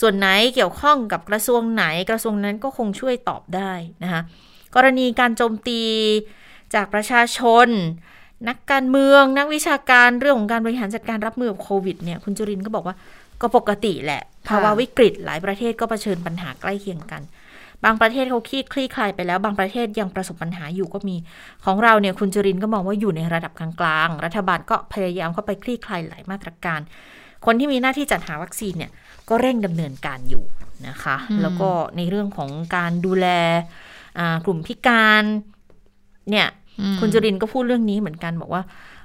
[0.00, 4.20] ส่วนไหนเกี่ยวข้องกับกระทรวงไหนกระทรวงนั้นก็คงช่วยตอบได้นะคะ
[4.74, 5.80] กรณีการโจมตี
[6.74, 7.68] จากประชาชน
[8.48, 12.96] นักการเมือง นักวิชาการเรื่องของการบริหารจัดการรับมือกับโควิดเนี่ยคุณจุรินก็บอกว่า
[13.42, 17.22] ก็ปกติแหละ ภาวะวิกฤตหลายประเทศก็เผชิญปัญหาใกล้เคียงกัน
[17.84, 21.16] บางประเทศเขาคลี่คลี่คลายไปแล้ว บางประเทศยังประสบปัญหาอยู่ก็มี
[21.64, 23.70] ของเราเนี่ยคุณจุรินทร์ก็มองว่าอยู่ในระดับกลา
[24.06, 26.80] งๆ รัฐบาลก็พยายามเข้าไปคลี่คลายหลายมาตรการ
[27.46, 28.90] คนที่มีหน้าที่จัดหาวัคซีนเนี่ย
[29.28, 30.44] ก็เร่งดำเนินการอยู่
[30.88, 33.26] นะคะอืมแล้วก็ในเรื่องของการดูแล
[34.18, 35.24] อ่ากลุ่มพิการ
[36.30, 36.46] เนี่ย
[36.80, 38.62] อืมคุณจุรินทร์ก็พูดเรื่องนี้เหมือนกันบอกว่า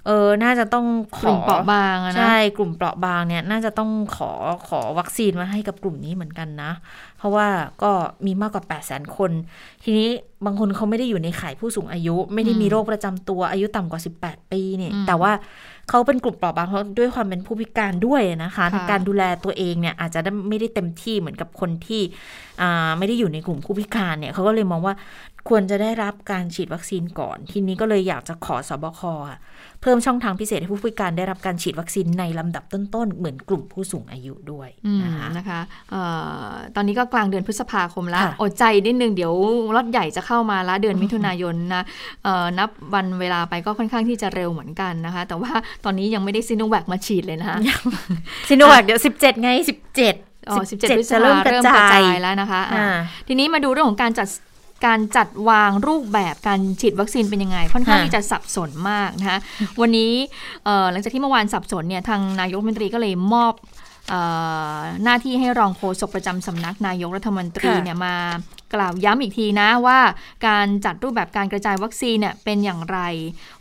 [0.07, 0.85] เออ น่าจะต้อง
[1.17, 4.31] ขกอลุ่มเปราะบางอะนะ ใช่ กลุ่มเปราะบางเนี่ย น่าจะต้องขอ
[4.67, 6.71] ขอวัคซีนมาให้กับกลุ่มนี้เหมือนกันนะ
[7.17, 7.47] เพราะว่า
[7.83, 7.91] ก็
[8.25, 9.31] มีมากกว่า 8 0 0 0 0 0 คน
[9.83, 10.07] ทีนี้
[10.45, 15.31] บางคนเขาไม่ได้อยู่ในข่ายผู้สูงอายุ ไม่ได้มีโรคประจำตัวอายุต่ำกว่า 18 ปีเนี่ยอืมแต่ว่า
[15.89, 22.01] เขาเป็นกลุ่มเปราะบางเพราะด้วยความเป็นผู้พิการด้วยนะคะค่ะการดูแลตัวเองเนี่ยอาจจะไม่ได้เต็มที่เหมือนกับคนที่
[22.61, 24.95] อ่าไม่ได้อยู่ในกลุ่มผู้พิการเนี่ยเขาก็เลยมองว่า
[25.49, 29.39] ควรจะได้รับการฉีดวัคซีนก่อน ทีนี้ก็เลยอยากจะขอสบคอะ
[29.81, 35.59] เพิ่มช่องทางพิเศษให้ผู้พิการได้รับการฉีดวัคซีนในลำดับต้นๆ เหมือนกลุ่มผู้สูงอายุด้วยอืมนะคะนะคะ
[35.91, 36.01] เอ่
[36.45, 39.33] อตอนนี้ก็กลางเดือนพฤษภาคมแล้วค่ะอดใจนิดนึงเดี๋ยว
[39.75, 41.83] รถใหญ่จะเข้ามาละเดือนมิถุนายนนะ
[42.23, 45.51] เอ่อนับวันเวลาไปก็ค่อนข้างที่จะเร็วเหมือนกันนะคะ แต่ว่า
[45.85, 47.57] ตอนนี้ยังไม่ได้ซิโนแวคมาฉีดเลยนะคะ
[48.49, 49.49] ซิโนแวคเดี๋ยว 17 ไง
[50.01, 51.61] 17อ๋อ17พฤษจะภาเริ่มกระ
[51.93, 52.97] จายแล้วนะคะอะอ่า
[53.27, 54.27] ทีนี้มาดูเรื่องของการจัด
[54.85, 59.39] การจัดวางรูปแบบการฉีดวัคซีนเป็นยังไง ค่อนข้างค่ะที่จะสับสนมากนะคะ
[59.81, 60.11] วันนี้
[60.65, 63.86] เอ่อหลังจากที่เมื่อวานสับสนเนี่ยทางนายกรัฐมนตรีก็เลยมอบเอ่อ
[65.03, 68.15] หน้าที่ให้รองโฆษกประจำสำนักนายกรัฐมนตรีค่ะเนี่ยมา
[68.75, 69.99] กล่าวย้ำอีกทีนะว่า
[70.47, 72.99] การจัดรูปแบบการกระจายวัคซีนเนี่ยเป็นอย่างไร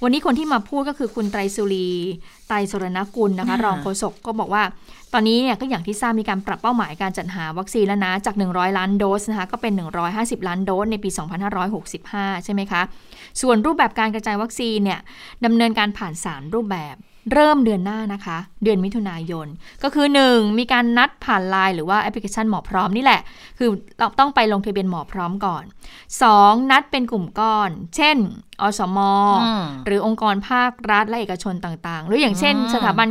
[0.03, 1.90] วันนี้คนที่มาพูดก็คือคุณไตรสุรี
[2.49, 4.62] ไตรสรณกุลนะคะค่ะรองโฆษกก็บอกว่า
[5.12, 9.72] ตอนนี้เนี่ยก็อย่างที่ทราบมีการปรับเป้าหมายการจัดหาวัคซีนแล้วนะ จาก 100 ล้านโดสนะคะก็เป็น
[10.11, 11.11] 150 ล้านโดสในปี
[11.97, 12.82] 2565 ใช่ไหมคะ
[13.40, 15.01] ส่วนรูปแบบการกระจายวัคซีนเนี่ย
[15.44, 16.97] ดำเนินการผ่าน 3 รูปแบบ
[17.33, 19.47] เริ่มเดือนหน้านะคะ เดือนมิถุนายน
[19.83, 23.20] ก็คือ 1 มีการนัดผ่านไลน์หรือว่าแอปพลิเคชันหมอพร้อมนี่แหละ
[23.59, 23.68] คือ
[23.99, 25.64] เราต้องไปลงทะเบียนหมอพร้อมก่อน
[26.16, 26.70] 2.
[26.70, 28.16] นัดเป็นกลุ่มก้อน เช่น
[28.61, 28.99] อสม
[29.43, 33.09] อืมหรือองค์กรภาครัฐและเอกชนต่างๆ หรืออย่างเช่นอืมสถาบัน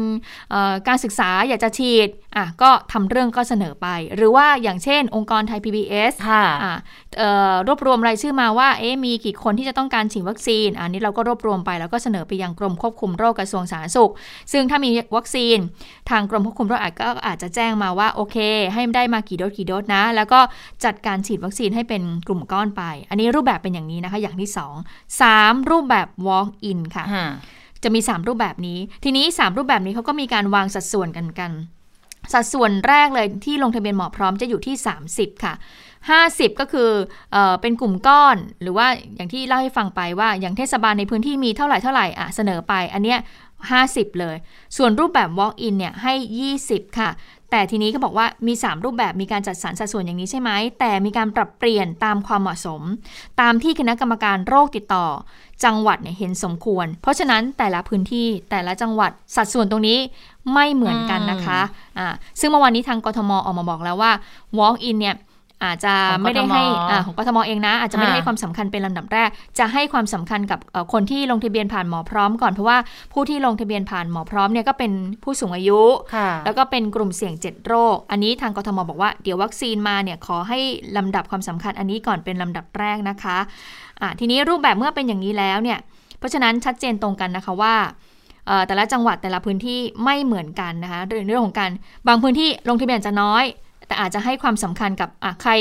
[0.52, 6.76] เอ่อการศึกษาอยากจะฉีดอะก็ทำเรื่องก็เสนอไป หรือว่าอย่างเช่น องค์กรไทย PBS ค่ะอะ
[7.18, 14.12] เอ่อรวบรวมรายชื่อมาว่าเอ๊ะมีกี่คนที่จะต้องการฉีดวัคซีน อันนี้เราก็รวบรวมไปแล้วก็เสนอไปยังกรมควบคุมโรคกระทรวงสาธารณสุข
[14.52, 15.58] ซึ่งถ้ามีวัคซีน
[16.10, 18.38] ทางกรมควบคุมโรคอาจก็อาจจะแจ้งมาว่าโอเค
[18.74, 20.40] ให้ได้มากี่โดสกี่โดสนะ แล้วก็
[20.86, 24.76] จัดการฉีดวัคซีนให้เป็นกลุ่มก้อนไป อันนี้รูปแบบเป็นอย่างนี้นะคะ อย่างที่สอง
[25.22, 27.28] สามรูปแบบ walk in ค่ะค่ะ
[27.84, 31.52] จะมี 3 รูปแบบนี้ ทีนี้ 3 รูปแบบนี้เขาก็มีการวางสัดส่วนกันกัน
[32.34, 34.76] สัดส่วนแรกเลยที่ลงทะเบียนหมอพร้อมจะอยู่ที่
[35.10, 35.54] 30 ค่ะ
[36.02, 36.90] 50 ก็คือ
[37.32, 43.20] เออเป็นกลุ่มก้อน หรือว่าอย่างที่เล่าให้ฟังไปว่าอย่างเทศบาลในพื้นที่มีเท่าไหร่เท่าไหร่อะเสนอไป อันเนี้ย
[43.64, 44.36] 50 เลย
[44.78, 46.14] ส่วนรูปแบบ walk in เนี่ยให้
[46.54, 47.12] 20 ค่ะ
[47.52, 52.82] แต่ทีนี้ก็บอกว่ามี 3 รูปแบบมีการจัดสรรสัดส่วนอย่างนี้ใช่ไหม แต่มีการปรับเปลี่ยนตามความเหมาะสม
[53.42, 55.06] ตามที่คณะกรรมการโรคติดต่อ
[55.64, 60.00] จังหวัดเนี่ยเห็นสมควร เพราะฉะนั้นแต่ละพื้นที่แต่ละจังหวัดสัดส่วนตรงนี้
[60.54, 61.60] ไม่เหมือนกันนะคะ
[61.98, 62.08] อ่า
[62.40, 64.12] ซึ่งเมื่อวานนี้ทางกทมออกมาบอกแล้วว่า
[64.60, 65.16] walk in เนี่ย
[65.64, 69.30] อาจจะของไม่ได้ให้กทมอ่าของกทมเองนะ อาจจะไม่ได้ค่ะให้ความสำคัญเป็นลำดับแรก
[69.60, 72.78] จะให้ความสำคัญกับเอ่อคนที่ลงทะเบียนผ่านหมอพร้อมก่อนเพราะว่า
[73.14, 74.92] ผู้ที่ลงทะเบียนผ่านหมอพร้อมเนี่ยก็เป็น
[75.24, 75.82] ผู้สูงอายุ
[76.16, 80.60] ค่ะแล้วก็เป็นกลุ่มเสี่ยง 7 โรค อันนี้ทางกทมบอกว่าเดี๋ยววัคซีนมาเนี่ยขอให้
[80.98, 83.38] ลำดับความสำคัญอันนี้ก่อนเป็นลำดับแรกนะคะ
[84.02, 85.80] อะทีนี้รูปแบบเมื่อเป็นอย่างนี้แล้วเนี่ย
[86.20, 87.76] เพราะฉะนั้นชัดเจนตรงกันนะคะว่า
[88.48, 91.72] เอ่อแต่ละจังหวัดแต่ละพื้นที่ไม่เหมือนกันนะคะเรื่องเรื่องของการ
[92.08, 93.46] บางพื้นที่ลงทะเบียนจะน้อย
[93.88, 95.52] แต่อาจจะให้ความสำคัญกับอะใคร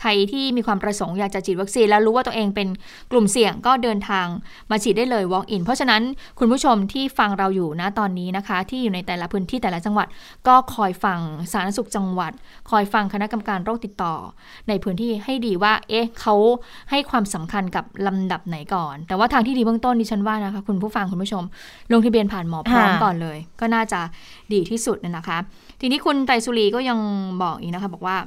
[0.00, 2.68] ใครที่มีความประสงค์อยากจะฉีดวัคซีน แล้วรู้ว่าตัวเองเป็น
[3.10, 4.26] กลุ่มเสี่ยงก็เดินทาง
[4.70, 6.02] มาฉีดได้เลย walk in เพราะฉะนั้น
[6.38, 10.06] คุณผู้ชมที่ฟังเราอยู่นะตอนนี้นะคะ ที่อยู่ในแต่ละพื้นที่แต่ละจังหวัด
[10.48, 11.20] ก็คอยฟัง
[11.52, 12.32] สาธารณสุขจังหวัด
[12.70, 14.14] คอยฟังคณะกรรมการโรคติดต่อ
[14.68, 16.34] ในพื้นที่ให้ดีว่า เอ๊ะเขา
[16.90, 21.42] ให้ความสำคัญกับลำดับไหนก่อน แต่ว่าทางที่ดีเบื้องต้นดิฉันว่านะคะ คุณผู้ฟังคุณผู้ชม
[21.92, 24.00] ลงทะเบียนผ่านหมอพร้อมค่ะก่อนเลย ก็น่าจะ
[24.52, 25.38] ดีที่สุดนะนะคะ
[25.84, 26.98] ทีนี้คุณไตรสุรีก็ยัง
[27.42, 28.18] บอกอีกนะคะบอกว่า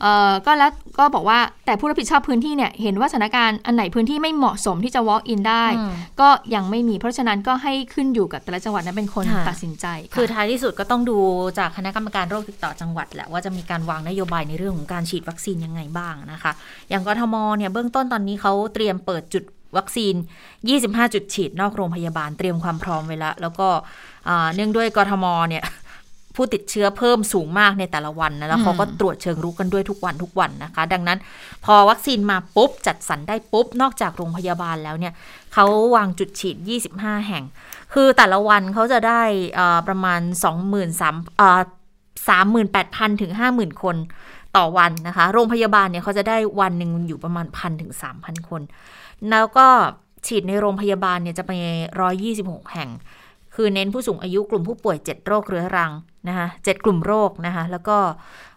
[0.00, 11.18] เอ่อก็แล้วก็บอกว่าแต่ผู้รับผิดชอบพื้นที่เนี่ยเห็นว่าสถานการณ์อันไหนพื้นที่ไม่เหมาะสมที่จะ walk in ได้อืมก็ยังไม่มีเพราะฉะนั้นก็ให้ขึ้นอยู่กับแต่ละจังหวัดนั้นเป็นคนค่ะตัดสินใจะคือท้ายที่สุดก็ต้องดู
[11.58, 16.52] จากคณะกรรมการโรคติดต่อจังหวัดแหละว่าจะมีการวางนโยบายในเรื่องของการฉีดวัคซีนยังไงบ้างนะคะ
[16.88, 19.44] อย่างกทมเนี่ยเบื้องต้นตอนนี้เขาเตรียมเปิดจุด
[19.76, 20.14] วัคซีน
[20.64, 23.68] 25 จุดฉีดนอกโรงพยาบาลเตรียมความพร้อมไว้แล้วแล้วก็
[24.28, 25.64] อ่าเนื่องด้วยกทมเนี่ย
[26.36, 31.18] ผู้ติดเชื้อเพิ่มสูงมากในแต่ละวันนะแล้วเขาก็ตรวจเชิงรุกกันด้วยทุกวันทุกวันนะคะ ดังนั้น
[31.64, 35.12] พอวัคซีนมาปุ๊บ จัดสรรได้ปุ๊บ นอกจากโรงพยาบาลแล้วเนี่ย
[35.54, 35.64] เขา
[35.96, 36.56] วางจุดฉีด
[36.92, 37.44] 25 แห่ง
[37.94, 39.22] คือแต่ละวันเขาจะได้
[39.54, 40.20] เอ่อประมาณ
[40.80, 41.60] 23,000เอ่อ
[42.40, 43.96] 38,000 ถึง 50,000 คน
[44.56, 48.62] ต่อวันนะคะ โรงพยาบาลเนี่ยเขาจะได้วันหนึ่งอยู่ประมาณ1,000ถึง3,000คน
[49.30, 49.66] แล้วก็
[50.26, 51.52] ฉีดในโรงพยาบาลเนี่ยจะไป
[52.12, 52.90] 126 แห่ง
[53.54, 55.92] คือเน้นผู้สูงอายุกลุ่มผู้ป่วย 7 โรคเรื้อรัง
[56.28, 57.98] นะคะ7กลุ่มโรคนะคะแล้วก็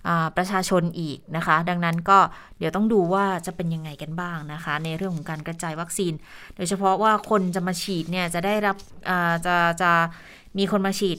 [0.08, 2.18] อ่าประชาชนอีกนะคะ ดังนั้นก็
[2.58, 6.14] เดี๋ยวต้องดูว่าจะเป็นยังไงกันบ้างนะคะ ในเรื่องของการกระจายวัคซีน
[6.56, 8.78] โดยเฉพาะว่าคนจะมาฉีดเนี่ยจะได้รับ
[9.10, 9.92] อ่าจะจะ
[10.58, 11.18] มีคนมาฉีด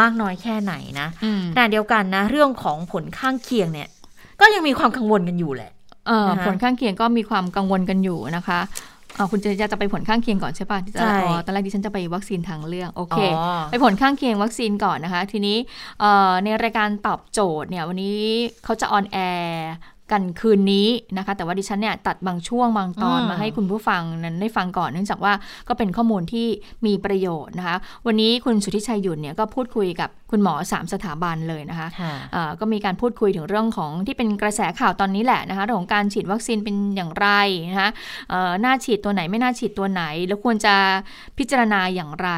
[0.00, 3.88] มากน้อยแค่ไหนนะอืมขณะเดียวกันนะเรื่องของผลข้างเคียงเนี่ย
[4.40, 5.70] ก็ยังมีความกังวลกันอยู่แหละ
[6.06, 8.58] เอ่อนะคะผลข้างเคียงก็มีความกังวลกันอยู่นะคะ
[8.93, 15.56] เอ่อคุณเจจะจะไปผลข้างเคียงก่อนใช่ป่ะที่จะใช่อ๋อตอนแรกดิฉันจะไปวัคซีนทางเลือก โอเคอ๋อไปผลข้างเคียงวัคซีนก่อนนะคะ ทีนี้
[16.00, 18.20] เอ่อในรายการตอบโจทย์เนี่ยวันนี้
[18.64, 19.72] เขาจะ on air
[20.12, 25.32] กันคืนนี้นะคะ แต่ว่าดิฉันเนี่ยตัดบางช่วงบางตอนอืมมาให้คุณผู้ฟังนั้นได้ฟังก่อน เนื่องจากว่า
[25.68, 26.46] ก็เป็นข้อมูลที่
[26.86, 37.28] มีประโยชน์นะคะ วันนี้คุณสุทธิชัยหยุ่นเนี่ยก็พูดคุยกับ คุณหมอสามสถาบันเลยนะคะค่ะอ่าก็มีการพูดคุยถึงเรื่องของที่เป็นกระแสข่าวตอนนี้แหละนะคะเรื่องของการฉีดวัคซีนเป็นอย่างไร
[37.70, 37.90] นะคะ
[38.30, 40.74] เอ่อน่าฉีดตัวไหนไม่น่าฉีดตัวไหน แล้วควรจะ
[41.38, 42.30] พิจารณาอย่างไร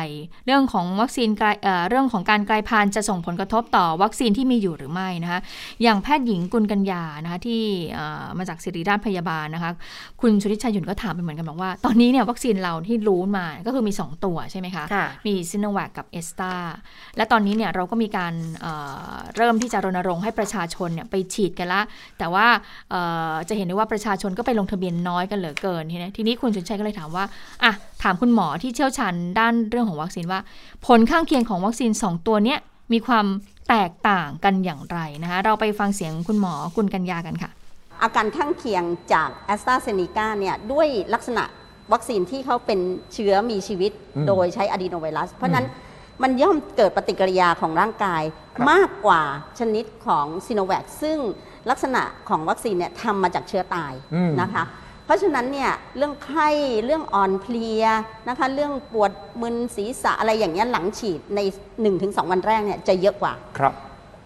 [0.46, 5.40] เรื่องของวัคซีนกลายเอ่อเรื่องของการกลายพันธุ์จะส่งผลกระทบต่อวัคซีนที่มีอยู่หรือไม่นะคะ
[5.82, 7.62] อย่างแพทย์หญิงกุลกัญญานะคะที่
[7.94, 9.70] เอ่อมาจากศิริราชพยาบาลนะคะ
[10.20, 16.54] คุณสุริชัยหยุ่นก็ถามไปเหมือนกันบอกว่า ตอนนี้เนี่ยวัคซีนเราที่รู้มาก็คือมี 2 ตัวใช่ไหมคะค่ะมีซิโนแวคกับเอสตา
[17.16, 18.72] และตอนนี้เนี่ยเราก็มีการเอ่
[19.12, 21.80] อเริ่มที่จะรณรงค์ให้ประชาชนเนี่ยไปฉีดกันละ
[22.18, 22.46] แต่ว่า
[22.90, 27.24] เอ่อจะเห็นได้ว่าประชาชนก็ไปลงทะเบียนน้อยกันเหลือเกินทีนี้ทีนี้คุณสุนชัยก็เลยถามว่า
[27.62, 27.72] อะ
[28.02, 30.40] ถามคุณหมอที่เชี่ยวชาญด้านเรื่องของวัคซีนว่า
[30.86, 32.58] ผลข้างเคียงของวัคซีน 2 ตัวเนี้ย
[32.92, 33.26] มีความ
[33.68, 37.50] แตกต่างกันอย่างไรนะคะเราไปฟังเสียงคุณหมอกุลกัญญากันค่ะ
[38.02, 41.44] อาการข้างเคียงจากแอสตราเซเนกาเนี่ยด้วยลักษณะ
[41.92, 42.80] วัคซีนที่เขาเป็น
[43.14, 45.66] เชื้อมีชีวิตอืมโดยใช้อะดีโนไวรัส เพราะฉะนั้น
[46.22, 48.22] มันย่อมเกิดปฏิกิริยาของร่างกาย
[48.56, 49.22] ครับมากกว่า
[49.58, 51.18] ชนิดของซีโนแวคซึ่ง
[51.70, 54.64] ลักษณะของวัคซีนเนี่ยทำมาจากเชื้อตายอืมนะคะ
[55.04, 56.48] เพราะฉะนั้นเนี่ยเรื่องไข้
[56.84, 57.84] เรื่องอ่อนเพลีย
[58.28, 59.12] นะคะเรื่องปวด
[59.42, 61.40] มึนศีรษะอะไรอย่างเงี้ยหลังฉีดใน
[61.86, 63.72] 1-2 วันแรกเนี่ยจะเยอะกว่าครับ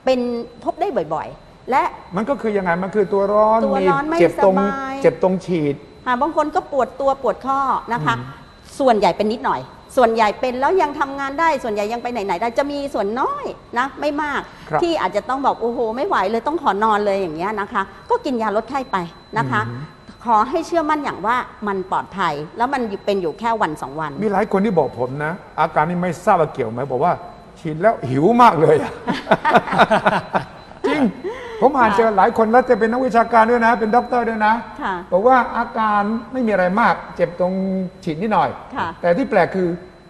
[0.05, 0.21] เป็น
[0.63, 1.83] พบได้บ่อยๆ และ
[2.17, 5.75] มันก็คือยังไงมันคือตัวร้อนตัวร้อนไม่เจ็บตรงสบายเจ็บตรงฉีด
[6.07, 7.59] ค่ะบางคนก็ปวดตัวปวดข้อ
[7.93, 8.15] นะคะ
[8.79, 9.61] ส่วนใหญ่เป็นนิดหน่อย
[9.97, 13.45] ส่วนใหญ่เป็นแล้วยังทำงานได้ส่วนใหญ่ยังไปไหนๆได้จะมีส่วนน้อย
[13.79, 18.97] นะไม่มากครับที่อาจจะต้องบอกโอ้โห ไม่ไหวเลยต้องขอนอนเลยอย่างเงี้ยนะคะ ก็กินยาลดไข้ไป
[19.39, 19.63] นะคะ
[20.25, 21.37] ขอให้เชื่อมั่นอย่างว่า
[21.69, 27.13] มันปลอดภัย แล้วมันเป็นอยู่แค่วันสองวัน มีหลายคนที่บอกผมนะ อาการนี้ไม่ทราบว่าเกี่ยวไหมบอกว่า
[27.61, 28.93] ฉีดแล้วหิวมากเลยอะ
[30.87, 31.03] จริง
[31.63, 36.03] ผมอ่านเจอหลายคนแล้วจะเป็นนักวิชาการด้วยนะ เป็นด็อกเตอร์ด้วยนะค่ะบอกว่าอาการ
[36.33, 37.55] ไม่มีอะไรมาก เจ็บตรง
[38.05, 39.69] ฉีดนิดหน่อย ค่ะแต่ที่แปลกคือ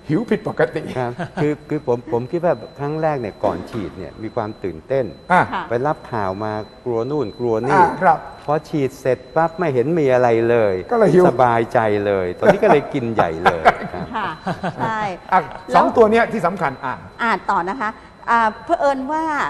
[0.08, 6.52] หิวผิดปกติครับคือคือผมผมคิดว่าครั้งแรกเนี่ยก่อนฉีดเนี่ยมีความตื่นเต้น อะ ค่ะ ไปรับข่าวมา
[6.84, 14.28] กลัวนู่นกลัวนี่อะครับพอฉีดเสร็จปั๊บไม่เห็นมีอะไรเลยก็เลยหิว สบายใจเลย ตอนนี้ก็เลยกินใหญ่เลยครับ ค่ะ
[14.78, 15.00] ใช่
[15.32, 15.40] อะ
[15.70, 17.88] แล้วสองตัวเนี้ยที่สำคัญอ่านอ่านต่อนะคะ
[18.30, 19.48] อ่าเพื่อเอิญว่าอ่า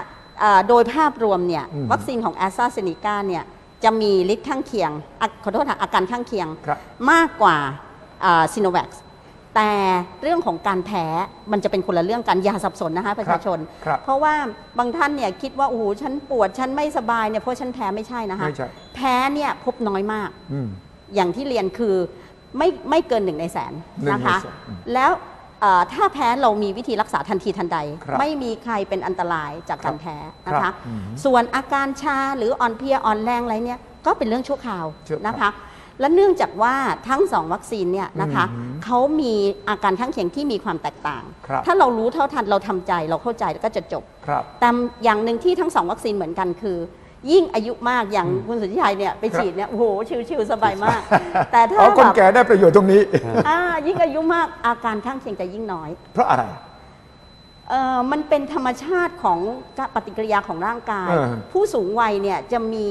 [0.67, 3.43] โดยภาพรวมเนี่ยอืมวัคซีนของแอสตราเซเนกาเนี่ย
[3.83, 6.77] จะมีฤทธิ์ข้างเคียงอะขอโทษค่ะอาการข้างเคียงครับ
[7.11, 7.57] มากกว่า
[8.53, 8.89] ซีโนแวค
[9.55, 9.71] แต่
[10.23, 11.05] เรื่องของการแพ้
[11.51, 14.33] มันจะเป็นคนละเรื่องกันอย่าสับสนนะคะประชาชนครับเพราะว่า
[14.79, 20.67] บางท่านเนี่ยคิดว่าโอ้โหฉันปวดฉันไม่สบายเนี่ยเพราะฉันแพ้ไม่ใช่นะคะไม่ใช่แพ้เนี่ยพบน้อยมากอืม
[21.15, 21.95] อย่างที่เรียนคือ
[22.57, 23.73] ไม่ไม่เกินหนึ่งในแสน
[24.03, 25.30] หนึ่งนะในคะแสนอืมแล้วเอ่อ
[25.93, 30.15] ถ้าแพ้เรามีวิธีรักษาทันทีทันใดครับไม่มีใครเป็นอันตรายจากการแพ้
[30.47, 35.49] นะครัคะบอืมส่วนอาการชาหรืออ่อนเพลียอ่อนแรงอะไรเนี่ยก็เป็นเรื่องชั่วคราวชั่วคราวนะคะ
[35.99, 36.75] และเนื่องจากว่า
[37.09, 39.33] ทั้งสองวัคซีนเนี่ยนะคะอืมเขามี
[39.69, 44.69] อาการข้างเคียงที่มีความแตกต่างครับถ้าเรารู้เท่าทันเราทำใจเราเข้าใจแล้วก็จะจบครับแต่
[45.03, 46.77] อย่างหนึ่งที่ทั้งสองวัคซีนเหมือนกันคือ
[47.31, 49.83] ยิ่งอายุมากอย่างคุณสุทธิชัยเนี่ยไปครับฉีดเนี่ยโอ้โห
[50.29, 51.01] ชิวๆสบายมาก
[51.51, 53.01] แต่ถ้าอ๋อคนแบบแก่ได้ประโยชน์ตรงนี้
[53.49, 56.43] อ่ายิ่งอายุมากอาการข้างเคียงจะยิ่งน้อย เพราะอะไร
[57.69, 59.39] เอ่อมันเป็นธรรมชาติของ
[59.95, 62.89] ปฏิกิริยาของร่างกายเออผู้สูงวัยเนี่ยจะมี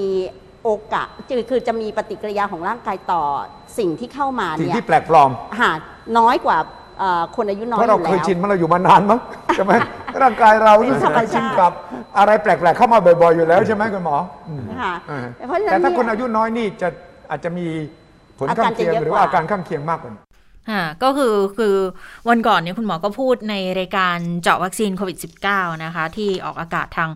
[0.64, 3.22] โอกาสคือคือจะมีปฏิกิริยาของร่างกายต่อ
[3.78, 5.70] สิ่งที่เข้ามาสิ่งเนี่ยที่แปลกปลอมหา
[6.18, 6.68] น้อยกว่าเอ่อ
[7.36, 9.20] คนอายุน้อเพยอราะเรายู่เคยแล้วชินมาเราอยู่มานานมั้ง
[9.56, 9.72] ใช่ไหม
[10.22, 11.72] ร่างกายเรารู้สึกเป็นธรรมชินชาติกับ
[12.18, 14.16] อะไรแปลกๆ เข้ามาบ่อยๆอยู่แล้วใช่ไหมคุณหมอ
[14.48, 16.88] อืมค่ะอ่าเพราะฉะนั้แต่นถ้าคนเนี่ยอายุน้อยนี่จะ
[17.30, 17.66] อาจจะมี
[18.38, 20.12] ผลอาข้าการงเคียงจะเยอะหรือว่ากว่าอาการข้างเคียงมากกว่า
[20.70, 21.76] ค่ะก็คือคือ
[22.28, 27.10] วันก่อนเนี่ยคุณหมอก็พูดในรายการเจาะวัคซีนโควิด -19 นะคะ ที่ออกอากาศทาง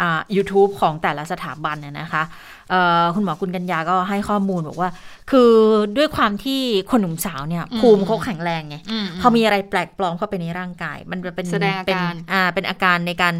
[0.00, 2.59] อ่า YouTube ของแต่ละสถาบันน่ะนะคะเอ่อ
[3.14, 4.90] คุณหมอคุณกัญญาก็ให้ข้อมูลบอกว่า
[5.30, 5.52] คือ
[5.96, 6.60] ด้วยความที่
[6.90, 13.34] คนหนุ่มสาวเนี่ยอืมภูมิเขาแข็งแรงไงอืมพอมีอะไรแปลกปลอมเข้าไปในร่างกาย มันจะเป็นแสดงอาการเป็นอ่าเป็นอาการในการ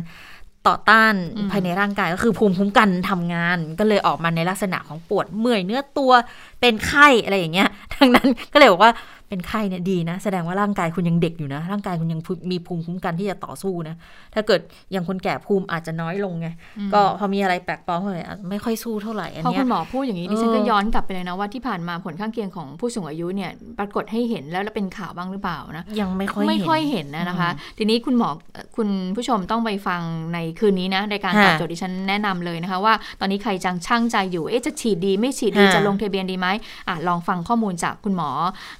[0.69, 6.13] ต่อต้านอืมภายในร่างกายก็คือภูมิคุ้มกันทำงาน ก็เลยออกมาในลักษณะของปวดเมื่อยเนื้อตัว
[6.61, 8.93] เป็นไข้อะไรอย่างเงี้ยดังนั้นก็เลยบอกว่า
[9.31, 12.21] เป็นไข้เนี่ยดีนะ แสดงว่าร่างกายคุณยังเด็กอยู่นะ ร่างกายคุณยัง
[12.51, 13.95] มีภูมิคุ้มกันที่จะต่อสู้นะ
[14.35, 14.61] ถ้าเกิด
[14.93, 16.49] อย่างคนแก่ภูมิอาจจะน้อยลงไง
[16.95, 30.01] ก็พอมีอะไรแปลกปลอมเข้าไปอาจจะไม่ค่อยสู้เท่าไหร่อันพอเนี้คุยณหมอพูดอย่างนี้เออดิฉันก็ย้อนกลับไปเลยนะว่าที่ผ่านมาผลข้างเคียงของผู้สูงอายุเนี่ยปรากฏให้เห็นแล้วแล้วเป็นข่าวบ้างหรือเปล่านะยังไม่ค่อยไม่เห็นค่อยเห็นนะนะคะ ทีนี้คุณหมอเอ่อคุณผู้ชมต้องไปฟัง
[30.35, 36.47] ในคืนนี้นะรายการค่ะตอบโจทย์ดิฉันแนะนำเลยนะคะว่า ตอนนี้ใครจังช่างใจอยู่เอ๊ะจะฉีดดีไม่ฉีดดีค่ะจะลงทะเบียนดีไหม
[36.89, 38.31] อะลองฟังข้อมูลจากคุณหมอ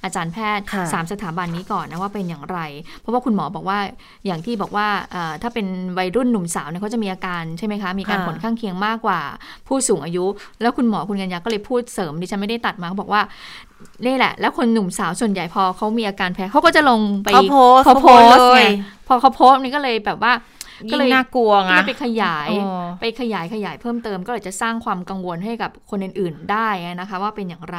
[0.03, 2.59] อาจารย์แพทย์ค่ะสามสถาบันนี้ก่อนนะว่าเป็นอย่างไร
[2.99, 3.79] เพราะว่าคุณหมอบอกว่า
[4.25, 5.65] อย่างที่บอกว่าเอ่อถ้าเป็น
[5.97, 9.19] วัยรุ่นหนุ่มสาวเนี่ยเขาจะมีอาการใช่ไหมคะ มีการค่ะผลข้างเคียงมากกว่า
[9.67, 10.25] ผู้สูงอายุ
[10.61, 13.21] แล้วคุณหมอคุณกัญญาก็เลยพูดเสริมดิฉันไม่ได้ตัดมาเขาบอกว่า
[14.05, 18.71] นี่แหละ แล้วคนหนุ่มสาวส่วนใหญ่พอเขามีอาการแพ้เขาก็จะลงไปเขาโพสต์เขาโพสต์เขาโพสต์ไงเลย
[19.07, 20.33] พอเขาโพสต์นี่ก็เลยแบบว่า
[20.91, 26.69] ก็ยิ่เลยงน่ากลัวก็ไงเลยไปขยายอ๋อไปขยายขยายเพิ่มเติม ก็เลยจะสร้างความกังวลให้กับคนอื่น ๆ ได้
[26.99, 27.77] นะคะ ว่าเป็นอย่างไร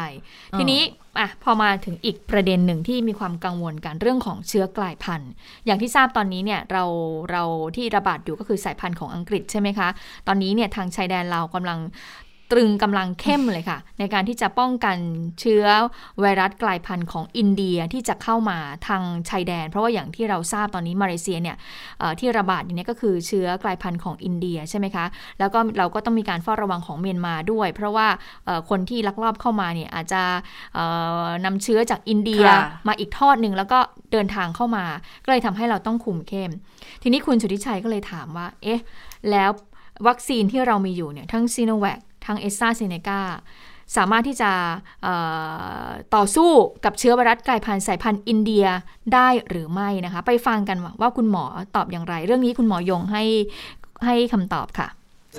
[0.59, 0.80] ทีนี้
[1.18, 5.30] อะพอมาถึงอีกประเด็นหนึ่งที่มีความกังวลกันเรื่องของเชื้อกลายพันธุ์
[5.66, 6.84] อย่างที่ทราบตอนนี้เนี่ยเรา
[7.30, 7.42] เรา
[7.76, 9.88] ที่ระบาดอยู่ก็คือสายพันธุ์ของอังกฤษใช่ไหมคะ
[10.26, 11.78] ตอนนี้เนี่ยทางชายแดนเรากำลัง
[12.53, 14.96] ตรึงกำลังเข้มเลยค่ะ ในการที่จะป้องกัน
[15.40, 15.64] เชื้อ
[16.20, 21.57] ไวรัสกลายพันธุ์ของอินเดียที่จะเข้ามาทางชายแดน เพราะว่าอย่างที่เราทราบตอนนี้มาเลเซียเนี่ย
[21.98, 25.05] เอ่อที่ระบาดอยู่เนี่ยก็คือเชื้อกลายพันธุ์ของอินเดียใช่ไหมคะ
[25.38, 28.09] แล้วก็เราก็ต้องมีการเฝ้าระวังของเมียนมาด้วย เพราะว่า
[28.44, 30.22] เอ่อคนที่ลักลอบเข้ามาเนี่ยอาจจะ
[30.74, 30.84] เอ่
[31.24, 33.78] อนำเชื้อจากอินเดียค่ะมาอีกทอดหนึ่งแล้วก็
[34.12, 34.84] เดินทางเข้ามา
[35.24, 36.50] ก็เลยทำให้เราต้องคุมเข้ม
[37.03, 38.80] ทีนี้คุณสุทธิชัยก็เลยถามว่า เอ๊ะ
[39.30, 39.50] แล้ว
[40.09, 43.20] วัคซีนที่เรามีอยู่เนี่ยทั้งซิโนแวค ทั้งแอสตราเซเนกา
[43.97, 44.51] สามารถที่จะ
[45.03, 45.14] เอ่
[45.85, 46.51] อต่อสู้
[46.85, 48.66] กับเชื้อไวรัสกลายพันธุ์สายพันธุ์อินเดีย
[49.14, 51.45] ได้หรือไม่นะคะ ไปฟังกันว่าว่าคุณหมอ
[51.77, 53.23] ตอบอย่างไร เรื่องนี้คุณหมอยงให้
[54.05, 54.89] ให้คำตอบค่ะ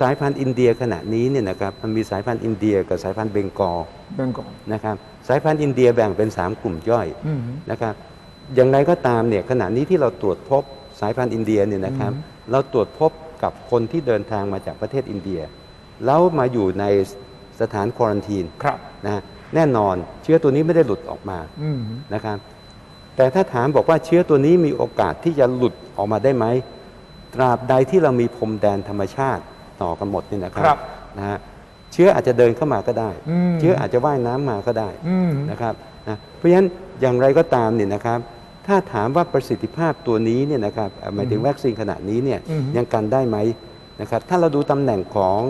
[0.00, 3.80] สายพันธุ์อินเดียขณะนี้เนี่ยนะครับมันมีสายพันธุ์อินเดียกับสายพันธุ์เบงกอล
[4.16, 4.96] เรื่องก่อนนะครับ
[5.28, 7.94] สายพันธุ์อินเดียแบ่งเป็น 3 กลุ่มย่อยอืมนะครับ
[8.54, 10.62] อย่างไรก็ตามเนี่ยขณะนี้ที่เราตรวจพบ
[11.00, 12.18] สายพันธุ์อินเดียเนี่ยนะครับอื
[12.48, 13.10] มเราตรวจพบ
[13.42, 15.40] กับคนที่เดินทางมาจากประเทศอินเดีย
[16.06, 16.84] แล้วมาอยู่ใน
[17.60, 19.22] สถานควอรันทีนครับนะฮะ
[19.54, 21.80] แน่นอนเชื้อตัวนี้ไม่ได้หลุดออกมาอืม
[22.14, 22.38] นะครับ
[23.16, 26.46] แต่ถ้าถามบอกว่าเชื้อตัวนี้มีโอกาสที่จะหลุดออกมาได้ไหม
[27.34, 29.42] ตราบใดที่เรามีพรมแดนธรรมชาติ
[29.82, 30.78] ต่อกันหมดเนี่ยนะครัครับ
[31.18, 31.38] นะฮะ
[31.92, 35.74] เชื้ออาจจะเดินเข้ามาก็ได้อืมเชื้ออาจจะว่ายน้ำมาก็ได้อืมนะครับ
[36.08, 36.68] นะเพราะฉะนั้น
[37.00, 38.18] อย่างไรก็ตามเนี่ยนะครับ
[38.66, 43.36] ถ้าถามว่าประสิทธิภาพตัวนี้เนี่ยนะครับเอ่อหมายถึงวัคซีนขนาดนี้เนี่ยอืมยังกันได้ไหม
[44.00, 45.40] นะครับถ้าเราดูตำแหน่งของ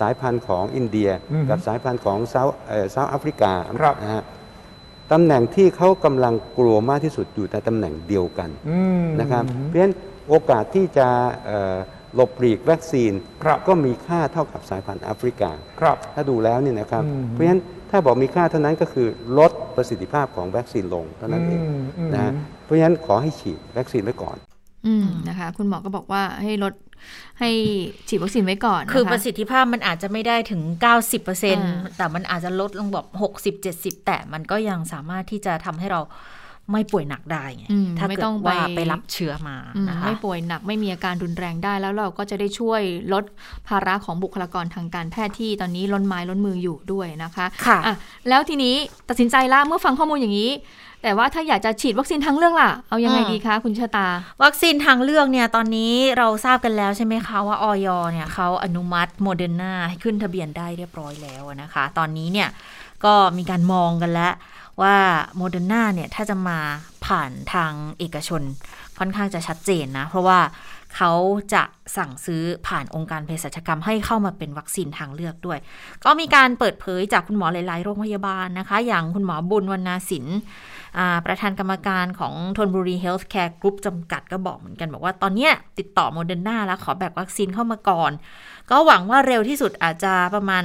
[0.00, 4.22] สายพันธุ์ของอินเดียอืมกับสายพันธุ์ของเซาท์เอ่อเซาท์แอฟริกาครับนะฮะ
[5.12, 9.94] ตำแหน่งที่เขากำลังกลัวมากที่สุดอยู่ในตำแหน่งเดียวกันอืมนะครับเพราะฉะนั้น
[10.28, 11.08] โอกาสที่จะ
[11.46, 11.76] เอ่อ
[12.14, 13.12] หลบหลีกวัคซีน
[13.44, 21.64] ครับก็มีค่าเท่ากับสายพันธุ์แอฟริกาครับถ้าดูแล้วเนี่ยนะครับอืมเพราะฉะนั้นถ้าบอกมีค่าเท่านั้นก็คือลดประสิทธิภาพของวัคซีนลงเท่านั้นเองม
[21.98, 22.32] อืมนะฮะ
[22.64, 24.36] เพราะฉะนั้นขอให้ฉีดวัคซีนไว้ก่อน
[24.86, 26.72] อืมนะคะคุณหมอก็บอกว่าให้ลด
[27.42, 27.52] ให้
[28.08, 30.62] ฉีดวัคซีนไว้ก่อนนะคะคือประสิทธิภาพมันอาจจะไม่ได้ถึง
[31.30, 33.06] 90%แต่มันอาจจะลดลงแบบ
[33.56, 36.00] 60-70 แต่มันก็ยังสามารถที่จะทำให้เรา
[36.70, 42.80] ไม่ป่วยหนักได้ไงอืมถ้าไม่เกิดต้องไปว่าไปรับเชื้อมาอืมนะคะไม่ป่วยหนักไม่มีอาการรุนแรงได้แล้วเราก็จะได้ช่วย
[43.12, 43.24] ลด
[43.68, 47.94] ภาระของบุคลากรทางการแพทย์ที่ตอนนี้ล้นไม้ล้นมืออยู่ด้วยนะคะค่ะอะ
[48.28, 48.74] แล้วทีนี้
[49.08, 50.52] ตัดสินใจละเมื่อฟังข้อมูลอย่างนี้
[51.02, 54.08] แต่ว่าถ้าอยากจะฉีดวัคซีนทางเลือกล่ะ เอายังไงอืมดีคะคุณชะตา
[54.42, 57.88] วัคซีนทางเลือกเนี่ยตอนนี้เราทราบกันแล้วใช่ไหมคะว่าอย.
[58.12, 62.48] เนี่ยเขาอนุมัติโมเดอร์นาให้ขึ้นทะเบียนได้เรียบร้อยแล้วนะคะ ตอนนี้เนี่ย
[63.04, 64.32] ก็มีการมองกันแล้ว
[64.80, 64.96] ว่า
[65.36, 66.58] โมเดอร์นาเนี่ย ถ้าจะมา
[67.06, 68.42] ผ่านทางเอกชน
[68.98, 70.40] ค่อนข้างจะชัดเจนนะ เพราะว่า
[70.96, 71.12] เขา
[71.54, 71.62] จะ
[71.96, 75.58] สั่งซื้อผ่านองค์การเภสัชกรรมให้เข้ามาเป็นวัคซีนทางเลือกด้วย
[76.04, 80.26] ก็มีการเปิดเผยจากคุณหมอหลาย ๆ โรงพยาบาลนะคะ อย่างคุณหมอบุญวรรณาสิน
[80.98, 85.48] อ่าประธานกรรมการของธนบุรีเฮลท์แคร์กรุ๊ปจำกัดก็บอกเหมือนกัน บอกว่าตอนนี้
[85.78, 88.10] ติดต่อโมเดอร์นาแล้วขอแบ่งวัคซีนเข้ามาก่อน
[88.70, 90.62] ก็หวังว่าเร็วที่สุดอาจจะประมาณ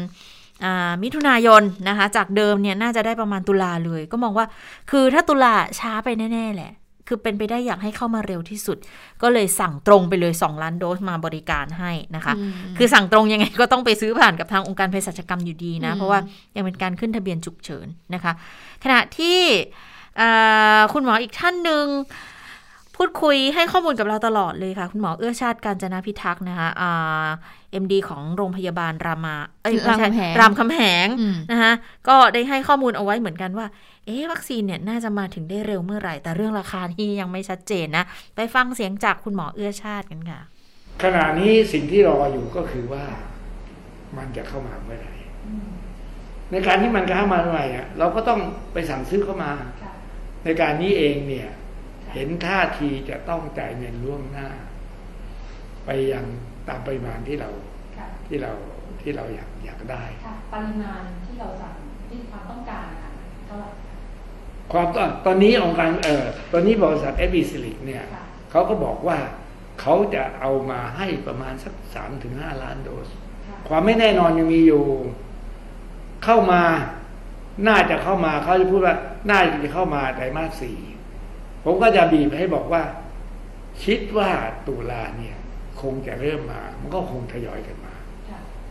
[1.03, 4.45] มิถุนายนนะคะ จากเดิมเนี่ยน่าจะได้ประมาณตุลาเลย ก็มองว่า
[4.91, 6.73] คือถ้าตุลาช้าไปแน่ ๆ แหละ
[7.07, 8.77] คือเป็นไปได้อยากให้เข้ามาเร็วที่สุด
[9.21, 16.19] ก็เลยสั่งตรงไปเลย 2 ล้านโดสมาบริการให้นะคะอืมคือสั่งตรงยังไงก็ต้องไปซื้อผ่านกับทางองค์การเภสัชกรรมอยู่ดีนะอืมเพราะว่า
[16.55, 18.33] ยังเป็นการขึ้นทะเบียนฉุกเฉินนะคะ
[18.83, 19.39] ขณะที่
[20.19, 21.85] อ่าคุณหมออีกท่านหนึ่ง
[22.95, 26.69] พูดคุยให้ข้อมูลกับเราตลอดเลยค่ะ คุณหมอเอื้อชาติการจนาพิทักษ์นะคะ
[27.74, 31.74] อ่าเอ็มดีของโรงพยาบาลรามาเอ้ยไม่ใช่รามคำแหงรามคำแหงอืมนะคะ
[32.07, 33.68] ก็ได้ให้ข้อมูลเอาไว้เหมือนกันว่า
[34.05, 38.03] เอ๊ะวัคซีนเนี่ยน่าจะมาถึงได้เร็วเมื่อไหร่ แต่เรื่องราคาที่ยังไม่ชัดเจนนะ
[38.36, 40.41] ไปฟังเสียงจากคุณหมอเอื้อชาติกันค่ะ
[41.03, 43.05] ขณะนี้สิ่งที่รออยู่ก็คือว่า
[44.18, 45.13] มันจะเข้ามาเมื่อไหร่
[46.51, 48.39] ในการที่มันเข้ามาเมื่อไหร่อะเราก็ต้อง
[48.74, 49.51] ไปสั่งซื้อเข้ามา
[50.43, 51.49] ในการนี้เองเนี่ย
[52.13, 54.47] เห็นท่าทีจะต้องจ่ายเงินล่วงหน้า
[55.86, 56.26] ไปยัง
[56.70, 57.49] ตามปริมาณที่เรา
[58.28, 58.51] ที่เรา
[59.01, 60.03] ที่เราอยากอยากได้
[60.53, 61.76] ปริมาณที่เราสั่ง
[62.09, 63.11] ที่ความต้องการค่ะ
[63.45, 63.70] เท่าไหร่
[64.72, 69.18] ความตอนตอนนี้องค์การเอ่อตอนนี้บริษัทเอบีซิลิกเนี่ยค่ะเขาก็บอกว่า
[69.82, 73.07] เขาจะเอามาให้ประมาณสักสามถึงห้าล้านโดส
[73.68, 74.84] ความไม่แน่นอนยังมีอยู่
[76.26, 76.63] เข้ามา
[77.68, 78.95] น่าจะเข้ามาเขาจะพูดว่า
[79.30, 80.78] น่าจะเข้ามาไตรมาสสี่
[81.63, 82.84] ผมก็จะบีบให้บอกว่า
[83.84, 84.32] คิดว่า
[84.68, 85.38] ตุลาเนี่ย
[85.82, 87.93] คงจะเริ่มมา มันก็คงทยอยกันมา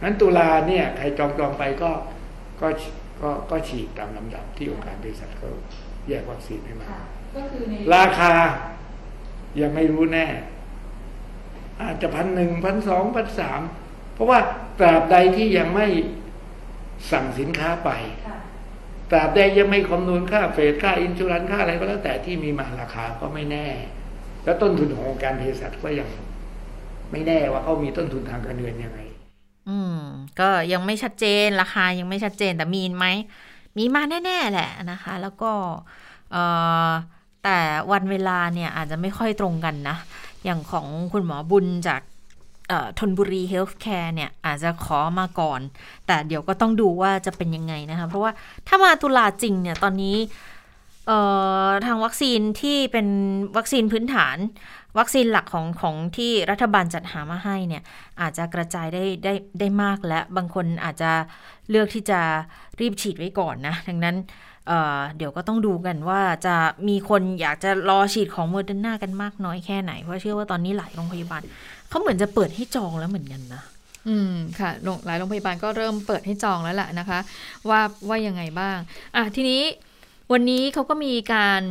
[0.03, 1.91] นั้นตุลาเนี่ยใครจองจองไปก็
[2.61, 2.69] ก็
[3.23, 5.51] ก็ก็ฉีดตามลำดับที่องค์การเภสัชเขา
[6.09, 6.89] แยกวัคซีนให้มา
[7.37, 8.33] ก็คือในราคา
[9.61, 10.27] ยังไม่รู้แน่
[11.81, 13.61] อาจจะพันหนึ่งพันสองพันสาม
[14.15, 14.39] เพราะว่า
[14.79, 15.87] ตราบใดที่ยังไม่
[17.11, 17.91] สั่งสินค้าไป
[19.11, 23.69] ตราบใดยังไม่คำนวณค่าเฟสค่าอินชูรันค่าอะไรก็แล้วแต่ที่มีมาราคาก็ไม่แน่
[24.45, 26.09] แล้วต้นทุนขององค์การเภสัชก็ยัง
[27.11, 29.01] ไม่แน่ว่าเขามีต้นทุนทางการเงินยังไง
[29.69, 29.99] อืม
[30.41, 33.07] ก็ยังไม่ชัดเจนราคายังไม่ชัดเจนแต่มีไหม
[33.79, 35.53] มีมาแน่ๆแหละนะคะ แล้วก็
[36.33, 36.43] เอ่
[36.89, 36.91] อ
[37.45, 37.59] แต่
[37.93, 39.97] วันเวลาเนี่ยอาจจะไม่ค่อยตรงกันนะ
[40.45, 42.01] อย่างของคุณหมอบุญจาก
[42.69, 45.61] เอ่อธนบุรีเฮลท์แคร์เนี่ย อาจจะขอมาก่อน
[46.07, 48.33] แต่เดี๋ยวก็ต้องดูว่าจะเป็นยังไงนะคะ เพราะว่า
[48.69, 50.17] ถ้ามาตุลาจริงเนี่ย ตอนนี้
[51.87, 53.07] ทางวัคซีนที่เป็น
[53.57, 54.37] วัคซีนพื้นฐาน
[54.99, 57.83] วัคซีนหลักของของที่รัฐบาลจัดหามาให้เนี่ย
[58.21, 61.11] อาจจะกระจายได้ได้ได้มากและบางคนอาจจะ
[61.71, 62.21] เลือกที่จะ
[62.81, 64.17] รีบฉีดไว้ก่อนนะ ดังนั้น
[64.69, 66.57] เเดี๋ยวก็ต้องดูกันว่าจะ
[66.89, 71.43] มีคนอยากจะรอฉีดของโมเดอร์นากันมากน้อยแค่ไหน เพราะเชื่อว่าตอนนี้หลายโรงพยาบาล
[71.89, 73.63] เขาเหมือนจะเปิดให้จองแล้วเหมือนกันนะ
[74.09, 74.71] อืมค่ะ
[75.07, 77.19] หลายโรงพยาบาลก็เริ่มเปิดให้จองแล้วแหละนะคะ
[77.69, 78.77] ว่าว่ายังไงบ้าง
[79.17, 79.63] อะทีนี้
[80.33, 81.63] วันนี้เขาก็มีการ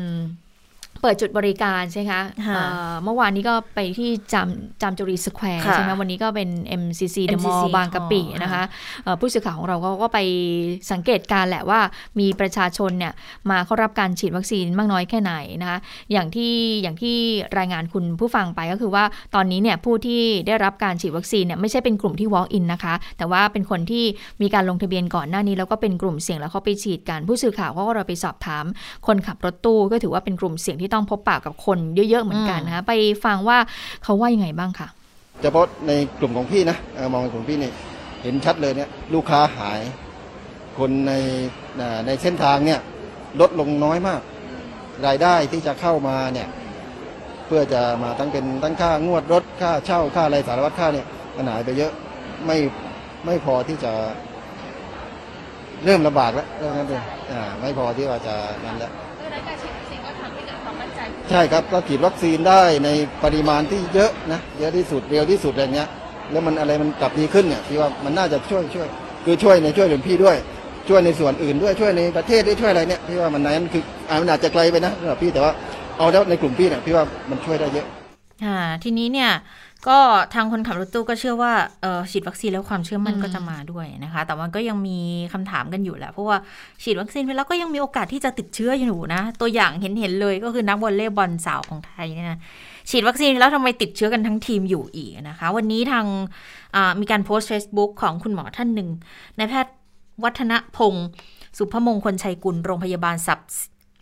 [1.05, 4.47] ปิดจุดบริการใช่ไหมคะค่ะเอ่อเมื่อวานนี้ก็ไปที่จาม
[4.81, 6.49] จามจุรีสแควร์ค่ะใช่ไหมวันนี้ก็เป็น
[6.81, 8.63] MCC The MCC Mall บางกะปิ Hall นะคะ
[9.03, 10.19] เอ่อผู้สื่อข่าวของเราก็ก็ไป
[10.91, 11.79] สังเกตการณ์แหละว่า
[12.19, 13.13] มีประชาชนเนี่ย
[13.51, 15.77] มาเข้ารับการฉีดวัคซีนมากน้อยแค่ไหนนะคะ
[16.11, 17.15] อย่างที่อย่างที่
[17.57, 19.03] รายงานคุณผู้ฟังไปก็คือว่า
[19.35, 24.05] ตอนนี้เนี่ยผู้ที่ได้รับการฉีดวัคซีนเนี่ยไม่ใช่เป็นกลุ่มที่ walk in นะคะ แต่ว่าเป็นคนที่
[24.41, 28.65] มีการลงทะเบียนก่อนหน้านี้แล้วก็เป็นกลุ่มเสี่ยงแล้วเขาไปฉีดกันผู้สื่อข่าวเขาก็เราไปสอบถาม
[29.07, 31.77] คนขับรถตู้ก็ถือว่าเป็นกลุ่มเสี่ยงที่ต้องพบปะกับคน
[32.09, 32.93] เยอะ ๆ เหมือนกันนะคะไป
[33.25, 33.57] ฟังว่า
[34.03, 34.87] เขาว่ายังไงบ้างค่ะ
[35.41, 37.71] เฉพาะในกลุ่มของพี่นะเออมองในกลุ่มพี่นี่
[38.21, 39.79] เห็นชัดเลยเนี่ยลูกค้าหาย
[40.77, 41.13] คนใน
[41.79, 42.79] อ่าในเส้นทางเนี่ย
[43.41, 44.21] ลดลงน้อยมาก
[45.05, 46.47] รายได้ที่จะเข้ามาเนี่ย
[47.45, 51.91] เพื่อจะมาตั้งเป็นตั้งค่างวดรถค่าเช่าค่าอะไรสารวัตรค่าเนี่ยมันหายไปเยอะ
[52.45, 52.57] ไม่
[53.25, 53.91] ไม่พอที่จะ
[55.85, 58.35] เริ่มลำบากแล้วเรื่องนั้นเลยอ่าไม่พอที่ว่าจะ
[58.65, 58.91] นั้นแล้ว
[61.29, 62.89] ใช่ครับก็ฉีดวัคซีนได้ใน
[63.23, 65.89] ปริมาณที่เยอะนะเยอะที่สุดเร็วที่สุดอะไรเงี้ย
[66.31, 68.87] แล้วมันอะไรมันกลับดีขึ้นเนี่ยพี่ว่ามันน่าจะช่วยช่วย
[69.25, 70.37] คือช่วยในช่วยหลวงพี่ด้วย
[70.89, 75.51] ช่วยในส่วนอื่นด้วยช่วยในประเทศด้วยช่วยอะไรเนี่ยพี่ว่ามันนั้นคืออ่ามันอาจจะไกลไปนะสำหรับพี่แต่ว่า
[75.97, 77.87] เอาแล้วในกลุ่มพี่เนี่ยพี่ว่ามันช่วยได้เยอะ
[78.45, 79.31] ค่ะทีนี้เนี่ย
[79.87, 79.99] ก็
[80.33, 84.99] ทางคนขับรถตู้ก็เชื่อว่าเออฉีดวัคซีนแล้วความเชื่อมั่นอืมก็จะมาด้วยนะคะ แต่มันก็ยังมี
[85.33, 86.37] คำถามกันอยู่แหละเพราะว่า
[86.83, 92.39] ฉีดวัคซีนไปแล้วก็ยังมีโอกาสที่จะติดเชื้ออยู่นะ ตัวอย่างเห็นเห็นๆเลยก็คือนักวอลเลย์บอลสาวของไทยเนี่ยนะ
[92.89, 96.05] ฉีดวัคซีนแล้วทำไมติดเชื้อกันทั้งทีมอยู่อีกนะคะ วันนี้ทาง
[96.75, 98.89] อ่ามีการโพสต์ Facebook ของคุณหมอท่านหนึ่ง
[99.37, 99.73] นายแพทย์
[100.23, 101.07] วัฒนพงศ์
[101.57, 103.15] สุภมงคลชัยกุลโรงพยาบาล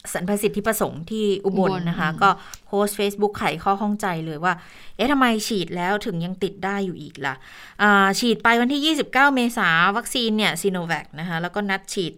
[0.04, 2.30] สับสรรพสิทธิประสงค์ที่อุบลอุบลนะคะอืมก็
[2.68, 4.54] โพสต์ Facebook ไขข้อข้องใจเลยว่า
[4.96, 7.36] เอ๊ะทำไมฉีดแล้วถึงยังติดได้อยู่อีกล่ะ
[7.82, 12.14] อ่าฉีดไปวันที่ 29 เมษาวัคซีนเนี่ยซีโนแวคนะคะ แล้วก็นัดฉีด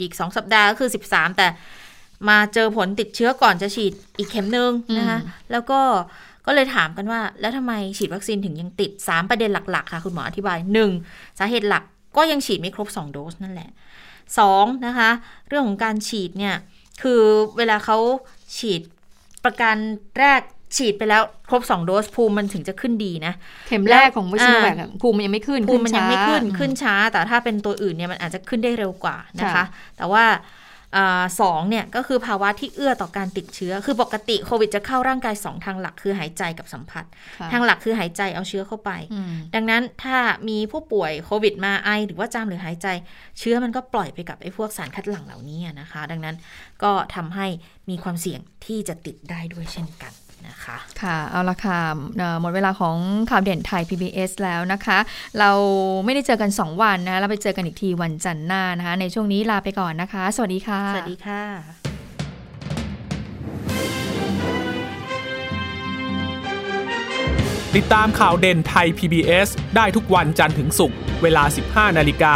[0.00, 1.46] อีก 2 สัปดาห์ก็คือ 13 แต่
[2.28, 5.80] มาเจอผลติดเชื้อก่อนจะฉีดอีกเข็มหนึ่งนะคะอืมแล้วก็
[6.46, 10.58] ก็เลยถามกันว่า แล้วทำไมฉีดวัคซีนถึงยังติด 3 ประเด็นหลัก ๆ ค่ะ คุณหมออธิบาย
[10.98, 11.38] 1.
[11.38, 11.84] สาเหตุหลัก
[12.16, 13.70] ก็ยังฉีดไม่ครบ 2 โดสนั่นแหละ
[14.26, 14.86] 2.
[14.86, 15.10] นะคะ
[15.48, 16.54] เรื่องของการฉีดเนี่ย
[17.02, 17.22] คือ
[17.56, 17.98] เวลาเขา
[18.56, 18.82] ฉีด
[19.44, 19.76] ประการ
[20.18, 20.42] แรก
[20.76, 23.34] ฉีดไปแล้วครบ 2 โดสภูมิมันถึงจะขึ้นดีนะ
[23.68, 29.64] เข็มแรกของวิชอ่าแวกภูมิมันยังไม่ขึ้นภูมิมันยังไม่ขึ้นช้าขึ้นช้า แต่ถ้าเป็นตัวอื่นเนี่ยมันอาจจะขึ้นได้เร็วกว่านะคะค่ะ
[29.96, 30.38] แต่ว่าอา
[31.40, 37.04] สองเนี่ยก็คือภาวะที่เอื้อต่อการติดเชื้อ คือปกติโควิดจะเข้าร่างกาย2ทางหลักคือหายใจกับสัมผัส
[37.38, 40.16] ค่ะทางหลักคือหายใจเอาเชื้อเข้าไปอืมดังนั้นถ้า
[40.48, 42.86] มีผู้ป่วยโควิดมาไอ หรือว่าจามหรือหายใจ
[43.38, 46.36] เชื้อมันก็ปล่อยไปกับไอ้พวกสารคัดหลั่งเหล่านี้อะนะคะ ดังนั้น
[46.82, 47.46] ก็ทำให้
[47.90, 50.12] มีความเสี่ยงที่จะติดได้ด้วยเช่นกัน
[50.48, 51.80] นะคะค่ะ เอาละค่ะ
[52.18, 52.96] เอ่อหมดเวลาของ
[53.30, 54.98] ข่าวเด่นไทย PBS แล้วนะคะ
[55.38, 55.50] เรา
[56.04, 61.42] ไม่ได้เจอกัน 2 วันนะเราไปเจอกันอีกทีวันจันทร์หน้านะคะ ในช่วงนี้ลาไปก่อนนะคะ สวัสดีค่ะ สวัสดีค่ะ
[67.76, 71.44] ติดตามข่าวเด่นไทย PBS ได้ทุกวันจันทร์ถึงศุกร์เวลา
[71.90, 72.34] 15 นาฬิกา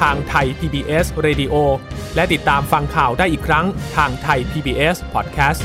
[0.00, 1.54] ทางไทย PBS Radio
[2.14, 5.60] และติดตามฟังข่าวได้อีกครั้งทางไทย PBS Podcast